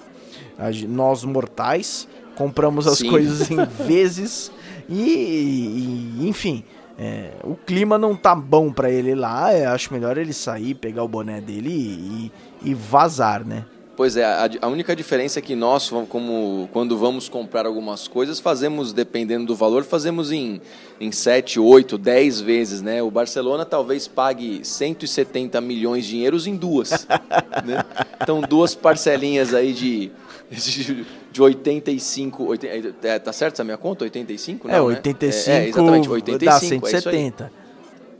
Nós 0.87 1.23
mortais 1.23 2.07
compramos 2.39 2.87
as 2.87 2.99
Sim. 2.99 3.09
coisas 3.09 3.51
em 3.51 3.57
vezes 3.85 4.49
e, 4.87 6.15
e 6.21 6.27
enfim. 6.29 6.63
É, 6.97 7.31
o 7.45 7.55
clima 7.55 7.97
não 7.97 8.13
tá 8.13 8.35
bom 8.35 8.73
para 8.73 8.89
ele 8.89 9.15
lá, 9.15 9.53
é, 9.53 9.65
acho 9.65 9.93
melhor 9.93 10.17
ele 10.17 10.33
sair, 10.33 10.73
pegar 10.73 11.01
o 11.01 11.07
boné 11.07 11.39
dele 11.39 11.69
e, 11.71 12.31
e 12.61 12.73
vazar, 12.73 13.45
né? 13.45 13.63
Pois 13.95 14.17
é, 14.17 14.25
a, 14.25 14.49
a, 14.61 14.67
única 14.67 14.95
diferença 14.95 15.39
é 15.39 15.41
que 15.41 15.55
nós, 15.55 15.89
como 16.09 16.69
quando 16.73 16.97
vamos 16.97 17.27
comprar 17.29 17.65
algumas 17.65 18.07
coisas, 18.07 18.39
fazemos, 18.39 18.91
dependendo 18.93 19.45
do 19.45 19.55
valor, 19.55 19.83
fazemos 19.83 20.31
em, 20.31 20.61
em 20.99 21.11
7, 21.11 21.59
8, 21.59 21.97
10 21.97 22.41
vezes, 22.41 22.81
né? 22.81 23.01
O 23.03 23.11
Barcelona 23.11 23.65
talvez 23.65 24.07
pague 24.07 24.61
170 24.63 25.59
milhões 25.61 26.05
de 26.05 26.21
euros 26.21 26.47
em 26.47 26.55
duas. 26.55 27.07
né? 27.65 27.83
Então, 28.21 28.39
duas 28.41 28.75
parcelinhas 28.75 29.53
aí 29.53 29.73
de, 29.73 30.11
de, 30.49 31.05
de 31.31 31.41
85. 31.41 32.43
80, 32.43 33.07
é, 33.07 33.19
tá 33.19 33.31
certo 33.31 33.53
essa 33.53 33.63
minha 33.63 33.77
conta? 33.77 34.03
85? 34.03 34.67
Não, 34.67 34.75
é, 34.75 34.81
85. 34.81 35.47
Né? 35.47 35.53
É, 35.53 35.65
é, 35.65 35.69
exatamente, 35.69 36.09
85. 36.09 36.45
Dá 36.45 36.59
170. 36.59 37.51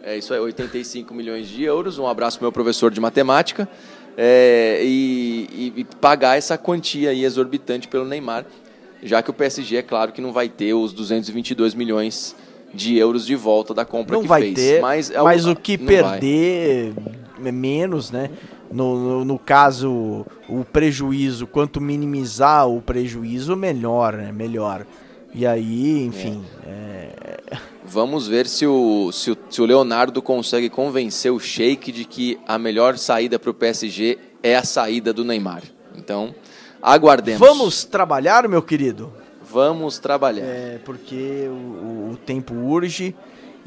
É 0.02 0.18
isso, 0.18 0.34
aí, 0.34 0.40
é 0.40 0.42
85 0.42 1.14
milhões 1.14 1.48
de 1.48 1.64
euros. 1.64 1.98
Um 1.98 2.08
abraço 2.08 2.38
pro 2.38 2.46
meu 2.46 2.52
professor 2.52 2.92
de 2.92 3.00
matemática. 3.00 3.68
É, 4.18 4.82
e, 4.84 5.74
e, 5.78 5.84
pagar 6.02 6.38
essa 6.38 6.58
quantia 6.58 7.12
aí 7.12 7.24
exorbitante 7.24 7.88
pelo 7.88 8.06
Neymar. 8.06 8.46
já 9.02 9.22
que 9.22 9.30
o 9.30 9.34
PSG 9.34 9.78
é 9.78 9.82
claro 9.82 10.12
que 10.12 10.20
não 10.20 10.34
vai 10.34 10.50
ter 10.50 10.74
os 10.74 10.92
222 10.92 11.74
milhões 11.74 12.36
de 12.74 12.98
euros 12.98 13.26
de 13.26 13.36
volta 13.36 13.74
da 13.74 13.86
compra 13.86 14.16
não 14.16 14.22
que 14.22 14.28
vai 14.28 14.42
fez. 14.42 14.56
ter, 14.56 14.82
mas, 14.82 15.10
é 15.10 15.22
mas 15.22 15.46
o 15.46 15.56
que 15.56 15.78
perder 15.78 16.94
é 16.98 17.19
menos, 17.40 18.12
né? 18.12 18.30
No, 18.72 18.98
no, 18.98 19.26
no 19.26 19.40
caso, 19.40 20.26
o 20.48 20.64
prejuízo, 20.64 21.48
quanto 21.48 21.82
minimizar 21.82 22.68
o 22.68 22.82
prejuízo, 22.82 23.56
melhor, 23.56 24.14
né? 24.14 24.32
Melhor. 24.32 24.86
E 25.34 25.46
aí, 25.46 26.04
enfim. 26.06 26.44
É. 26.66 27.10
Vamos 27.86 28.28
ver 28.28 28.46
se 28.46 28.68
o, 28.68 29.12
se 29.12 29.32
o, 29.32 29.38
se 29.50 29.62
o 29.62 29.66
Leonardo 29.66 30.22
consegue 30.22 30.70
convencer 30.70 31.32
o 31.32 31.40
Sheik 31.40 31.92
de 31.92 32.06
que 32.06 32.40
a 32.48 32.58
melhor 32.60 32.98
saída 32.98 33.40
para 33.40 33.50
o 33.50 33.54
PSG 33.54 34.18
é 34.44 34.56
a 34.56 34.64
saída 34.64 35.12
do 35.12 35.24
Neymar. 35.24 35.64
Então, 35.96 36.34
aguardemos. 36.82 37.40
Vamos 37.40 37.84
trabalhar, 37.84 38.48
meu 38.48 38.62
querido? 38.62 39.12
Vamos 39.42 39.98
trabalhar. 39.98 40.46
É, 40.46 40.80
porque 40.86 41.48
o, 41.48 42.12
o 42.12 42.18
tempo 42.24 42.54
urge 42.54 43.16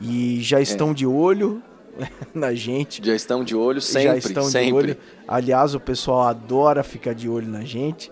e 0.01 0.41
já 0.41 0.61
estão 0.61 0.91
é. 0.93 0.95
de 0.95 1.07
olho 1.07 1.61
na 2.35 2.55
gente. 2.55 3.05
Já 3.05 3.15
estão 3.15 3.45
de 3.45 3.55
olho 3.55 3.81
sempre, 3.81 4.09
Já 4.09 4.17
estão 4.17 4.45
sempre. 4.45 4.67
de 4.67 4.73
olho. 4.73 4.97
Aliás, 5.27 5.75
o 5.75 5.81
pessoal 5.81 6.23
adora 6.23 6.83
ficar 6.83 7.15
de 7.15 7.29
olho 7.29 7.49
na 7.49 7.63
gente. 7.63 8.11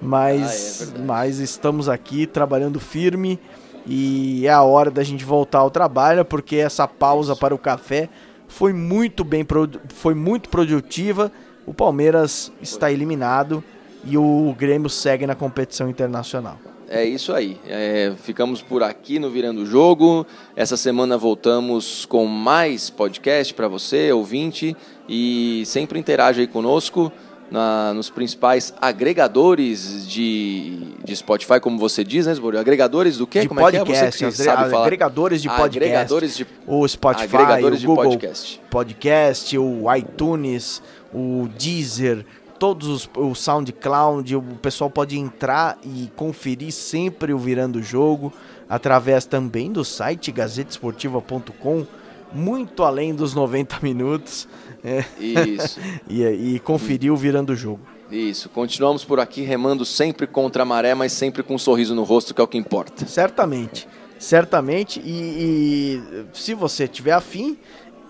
Mas, 0.00 0.92
ah, 0.94 0.98
é 0.98 1.02
mas 1.02 1.38
estamos 1.38 1.88
aqui 1.88 2.26
trabalhando 2.26 2.78
firme 2.78 3.38
e 3.86 4.46
é 4.46 4.50
a 4.50 4.62
hora 4.62 4.90
da 4.90 5.02
gente 5.02 5.24
voltar 5.24 5.58
ao 5.58 5.70
trabalho, 5.70 6.24
porque 6.24 6.56
essa 6.56 6.86
pausa 6.86 7.34
para 7.34 7.54
o 7.54 7.58
café 7.58 8.08
foi 8.46 8.72
muito 8.72 9.24
bem 9.24 9.46
foi 9.88 10.14
muito 10.14 10.48
produtiva. 10.48 11.32
O 11.66 11.74
Palmeiras 11.74 12.52
está 12.62 12.92
eliminado 12.92 13.62
e 14.04 14.16
o 14.16 14.54
Grêmio 14.56 14.88
segue 14.88 15.26
na 15.26 15.34
competição 15.34 15.88
internacional. 15.88 16.58
É 16.90 17.04
isso 17.04 17.34
aí. 17.34 17.60
É, 17.66 18.12
ficamos 18.16 18.62
por 18.62 18.82
aqui 18.82 19.18
no 19.18 19.30
Virando 19.30 19.62
o 19.62 19.66
Jogo. 19.66 20.26
Essa 20.56 20.76
semana 20.76 21.18
voltamos 21.18 22.06
com 22.06 22.24
mais 22.24 22.88
podcast 22.88 23.52
para 23.52 23.68
você, 23.68 24.10
ouvinte, 24.10 24.74
e 25.06 25.64
sempre 25.66 25.98
interaja 25.98 26.40
aí 26.40 26.46
conosco 26.46 27.12
na, 27.50 27.92
nos 27.94 28.10
principais 28.10 28.72
agregadores 28.80 30.08
de, 30.08 30.94
de 31.04 31.16
Spotify, 31.16 31.60
como 31.60 31.78
você 31.78 32.04
diz, 32.04 32.26
né, 32.26 32.32
Sborio? 32.32 32.60
Agregadores 32.60 33.18
do 33.18 33.26
quê? 33.26 33.40
De 33.40 33.48
como 33.48 33.60
podcast, 33.60 33.92
é 33.92 34.18
que 34.18 34.24
é? 34.24 34.30
Você 34.30 34.44
sabe 34.44 34.70
falar? 34.70 34.84
Agregadores 34.84 35.42
de 35.42 35.48
podcast. 35.48 35.76
Agregadores 35.76 36.36
de 36.36 36.46
o 36.66 36.88
Spotify, 36.88 37.36
agregadores 37.36 37.82
o 37.82 37.86
Google 37.86 38.04
de 38.04 38.10
podcast. 38.18 38.60
podcast, 38.70 39.58
o 39.58 39.94
iTunes, 39.94 40.82
o 41.12 41.48
Deezer, 41.58 42.24
todos 42.58 42.88
os, 42.88 43.10
o 43.16 43.34
SoundCloud, 43.34 44.36
o 44.36 44.42
pessoal 44.60 44.90
pode 44.90 45.18
entrar 45.18 45.78
e 45.84 46.10
conferir 46.16 46.72
sempre 46.72 47.32
o 47.32 47.38
Virando 47.38 47.78
o 47.78 47.82
Jogo 47.82 48.32
através 48.68 49.24
também 49.24 49.72
do 49.72 49.84
site 49.84 50.30
gazetesportiva.com, 50.30 51.86
muito 52.32 52.82
além 52.82 53.14
dos 53.14 53.34
90 53.34 53.78
minutos. 53.82 54.48
É. 54.84 55.04
Isso. 55.18 55.80
e, 56.08 56.22
e 56.24 56.58
conferir 56.60 57.12
o 57.12 57.16
Virando 57.16 57.52
o 57.52 57.56
Jogo. 57.56 57.80
Isso, 58.10 58.48
continuamos 58.48 59.04
por 59.04 59.20
aqui 59.20 59.42
remando 59.42 59.84
sempre 59.84 60.26
contra 60.26 60.62
a 60.62 60.66
maré, 60.66 60.94
mas 60.94 61.12
sempre 61.12 61.42
com 61.42 61.54
um 61.54 61.58
sorriso 61.58 61.94
no 61.94 62.04
rosto, 62.04 62.34
que 62.34 62.40
é 62.40 62.44
o 62.44 62.48
que 62.48 62.56
importa. 62.56 63.06
Certamente, 63.06 63.86
certamente. 64.18 64.98
E, 65.00 66.02
e 66.02 66.24
se 66.32 66.54
você 66.54 66.88
tiver 66.88 67.12
afim, 67.12 67.58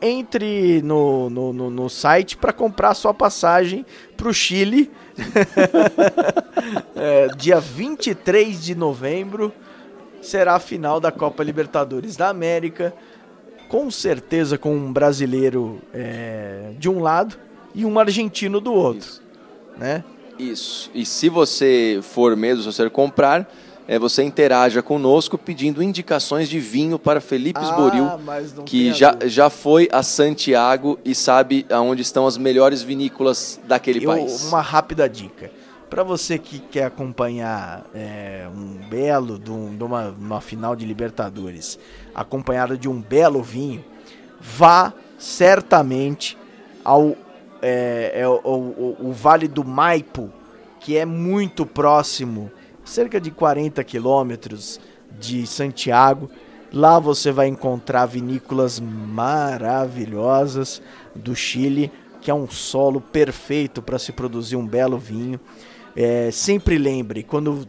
entre 0.00 0.82
no, 0.82 1.28
no, 1.28 1.52
no, 1.52 1.70
no 1.70 1.88
site 1.88 2.36
para 2.36 2.52
comprar 2.52 2.94
sua 2.94 3.12
passagem 3.12 3.84
para 4.16 4.28
o 4.28 4.34
Chile, 4.34 4.90
é, 6.94 7.28
dia 7.36 7.60
23 7.60 8.62
de 8.62 8.74
novembro. 8.74 9.52
Será 10.20 10.56
a 10.56 10.60
final 10.60 11.00
da 11.00 11.12
Copa 11.12 11.42
Libertadores 11.42 12.16
da 12.16 12.28
América. 12.28 12.94
Com 13.68 13.90
certeza 13.90 14.56
com 14.56 14.74
um 14.74 14.92
brasileiro 14.92 15.80
é, 15.92 16.72
de 16.78 16.88
um 16.88 17.00
lado 17.00 17.36
e 17.74 17.84
um 17.84 17.98
argentino 17.98 18.60
do 18.60 18.72
outro. 18.72 19.00
Isso. 19.00 19.22
Né? 19.76 20.04
Isso. 20.38 20.90
E 20.94 21.04
se 21.04 21.28
você 21.28 22.00
for 22.02 22.36
mesmo, 22.36 22.62
se 22.62 22.72
você 22.72 22.88
comprar, 22.88 23.48
é, 23.88 23.98
você 23.98 24.22
interaja 24.22 24.82
conosco 24.82 25.38
pedindo 25.38 25.82
indicações 25.82 26.46
de 26.46 26.60
vinho 26.60 26.98
para 26.98 27.22
Felipe 27.22 27.58
ah, 27.62 28.38
que 28.66 28.92
já, 28.92 29.16
já 29.24 29.48
foi 29.48 29.88
a 29.90 30.02
Santiago 30.02 30.98
e 31.02 31.14
sabe 31.14 31.64
aonde 31.70 32.02
estão 32.02 32.26
as 32.26 32.36
melhores 32.36 32.82
vinícolas 32.82 33.58
daquele 33.66 34.04
Eu, 34.04 34.10
país. 34.10 34.44
Uma 34.44 34.60
rápida 34.60 35.08
dica. 35.08 35.50
Para 35.88 36.02
você 36.02 36.38
que 36.38 36.58
quer 36.58 36.84
acompanhar 36.84 37.86
é, 37.94 38.46
um 38.54 38.76
belo 38.90 39.38
de, 39.38 39.50
um, 39.50 39.74
de 39.74 39.82
uma, 39.82 40.08
uma 40.10 40.40
final 40.42 40.76
de 40.76 40.84
Libertadores, 40.84 41.78
acompanhado 42.14 42.76
de 42.76 42.90
um 42.90 43.00
belo 43.00 43.42
vinho, 43.42 43.82
vá 44.38 44.92
certamente 45.16 46.36
ao 46.84 47.16
é, 47.62 48.12
é, 48.14 48.28
o, 48.28 48.38
o, 48.44 48.96
o 49.08 49.12
Vale 49.12 49.48
do 49.48 49.64
Maipo, 49.64 50.30
que 50.78 50.98
é 50.98 51.06
muito 51.06 51.64
próximo 51.64 52.52
cerca 52.88 53.20
de 53.20 53.30
40 53.30 53.84
quilômetros 53.84 54.80
de 55.18 55.46
Santiago. 55.46 56.30
Lá 56.72 56.98
você 56.98 57.30
vai 57.30 57.48
encontrar 57.48 58.06
vinícolas 58.06 58.80
maravilhosas 58.80 60.80
do 61.14 61.36
Chile, 61.36 61.92
que 62.20 62.30
é 62.30 62.34
um 62.34 62.48
solo 62.48 63.00
perfeito 63.00 63.80
para 63.80 63.98
se 63.98 64.12
produzir 64.12 64.56
um 64.56 64.66
belo 64.66 64.98
vinho. 64.98 65.38
É, 65.94 66.30
sempre 66.30 66.78
lembre, 66.78 67.22
quando, 67.22 67.66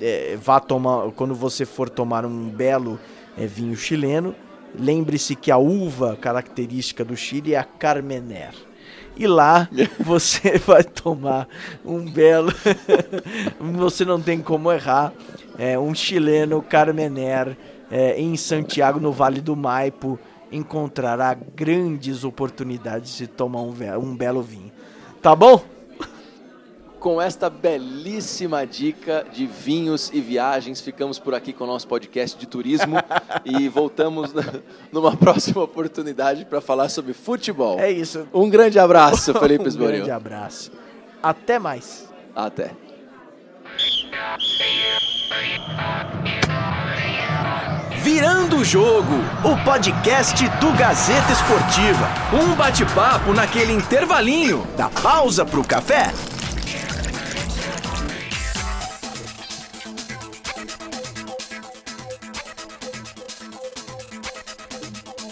é, 0.00 0.36
vá 0.40 0.60
tomar, 0.60 1.10
quando 1.12 1.34
você 1.34 1.64
for 1.64 1.88
tomar 1.88 2.24
um 2.24 2.48
belo 2.48 2.98
é, 3.36 3.46
vinho 3.46 3.76
chileno, 3.76 4.34
lembre-se 4.78 5.36
que 5.36 5.50
a 5.50 5.58
uva 5.58 6.16
característica 6.16 7.04
do 7.04 7.16
Chile 7.16 7.54
é 7.54 7.58
a 7.58 7.64
Carmener 7.64 8.71
e 9.16 9.26
lá 9.26 9.68
você 10.00 10.58
vai 10.66 10.82
tomar 10.84 11.48
um 11.84 12.04
belo. 12.04 12.52
você 13.60 14.04
não 14.04 14.20
tem 14.20 14.40
como 14.40 14.72
errar. 14.72 15.12
É, 15.58 15.78
um 15.78 15.94
chileno 15.94 16.62
Carmener 16.62 17.56
é, 17.90 18.18
em 18.20 18.36
Santiago, 18.36 18.98
no 18.98 19.12
Vale 19.12 19.40
do 19.40 19.54
Maipo, 19.54 20.18
encontrará 20.50 21.34
grandes 21.34 22.24
oportunidades 22.24 23.16
de 23.16 23.26
tomar 23.26 23.60
um, 23.60 23.74
um 24.00 24.16
belo 24.16 24.42
vinho. 24.42 24.72
Tá 25.20 25.36
bom? 25.36 25.62
Com 27.02 27.20
esta 27.20 27.50
belíssima 27.50 28.64
dica 28.64 29.26
de 29.32 29.44
vinhos 29.44 30.08
e 30.14 30.20
viagens, 30.20 30.80
ficamos 30.80 31.18
por 31.18 31.34
aqui 31.34 31.52
com 31.52 31.64
o 31.64 31.66
nosso 31.66 31.88
podcast 31.88 32.38
de 32.38 32.46
turismo 32.46 32.96
e 33.44 33.68
voltamos 33.68 34.32
numa 34.92 35.16
próxima 35.16 35.64
oportunidade 35.64 36.44
para 36.44 36.60
falar 36.60 36.88
sobre 36.88 37.12
futebol. 37.12 37.80
É 37.80 37.90
isso. 37.90 38.28
Um 38.32 38.48
grande 38.48 38.78
abraço, 38.78 39.34
Felipe 39.36 39.66
Esboril. 39.66 39.94
um 39.94 39.96
grande 39.96 40.10
abraço. 40.12 40.70
Até 41.20 41.58
mais. 41.58 42.08
Até. 42.36 42.70
Virando 48.00 48.58
o 48.58 48.64
Jogo, 48.64 49.14
o 49.44 49.64
podcast 49.64 50.48
do 50.60 50.72
Gazeta 50.76 51.32
Esportiva. 51.32 52.08
Um 52.32 52.54
bate-papo 52.54 53.32
naquele 53.32 53.72
intervalinho 53.72 54.64
da 54.76 54.88
pausa 54.88 55.44
pro 55.44 55.64
café. 55.64 56.12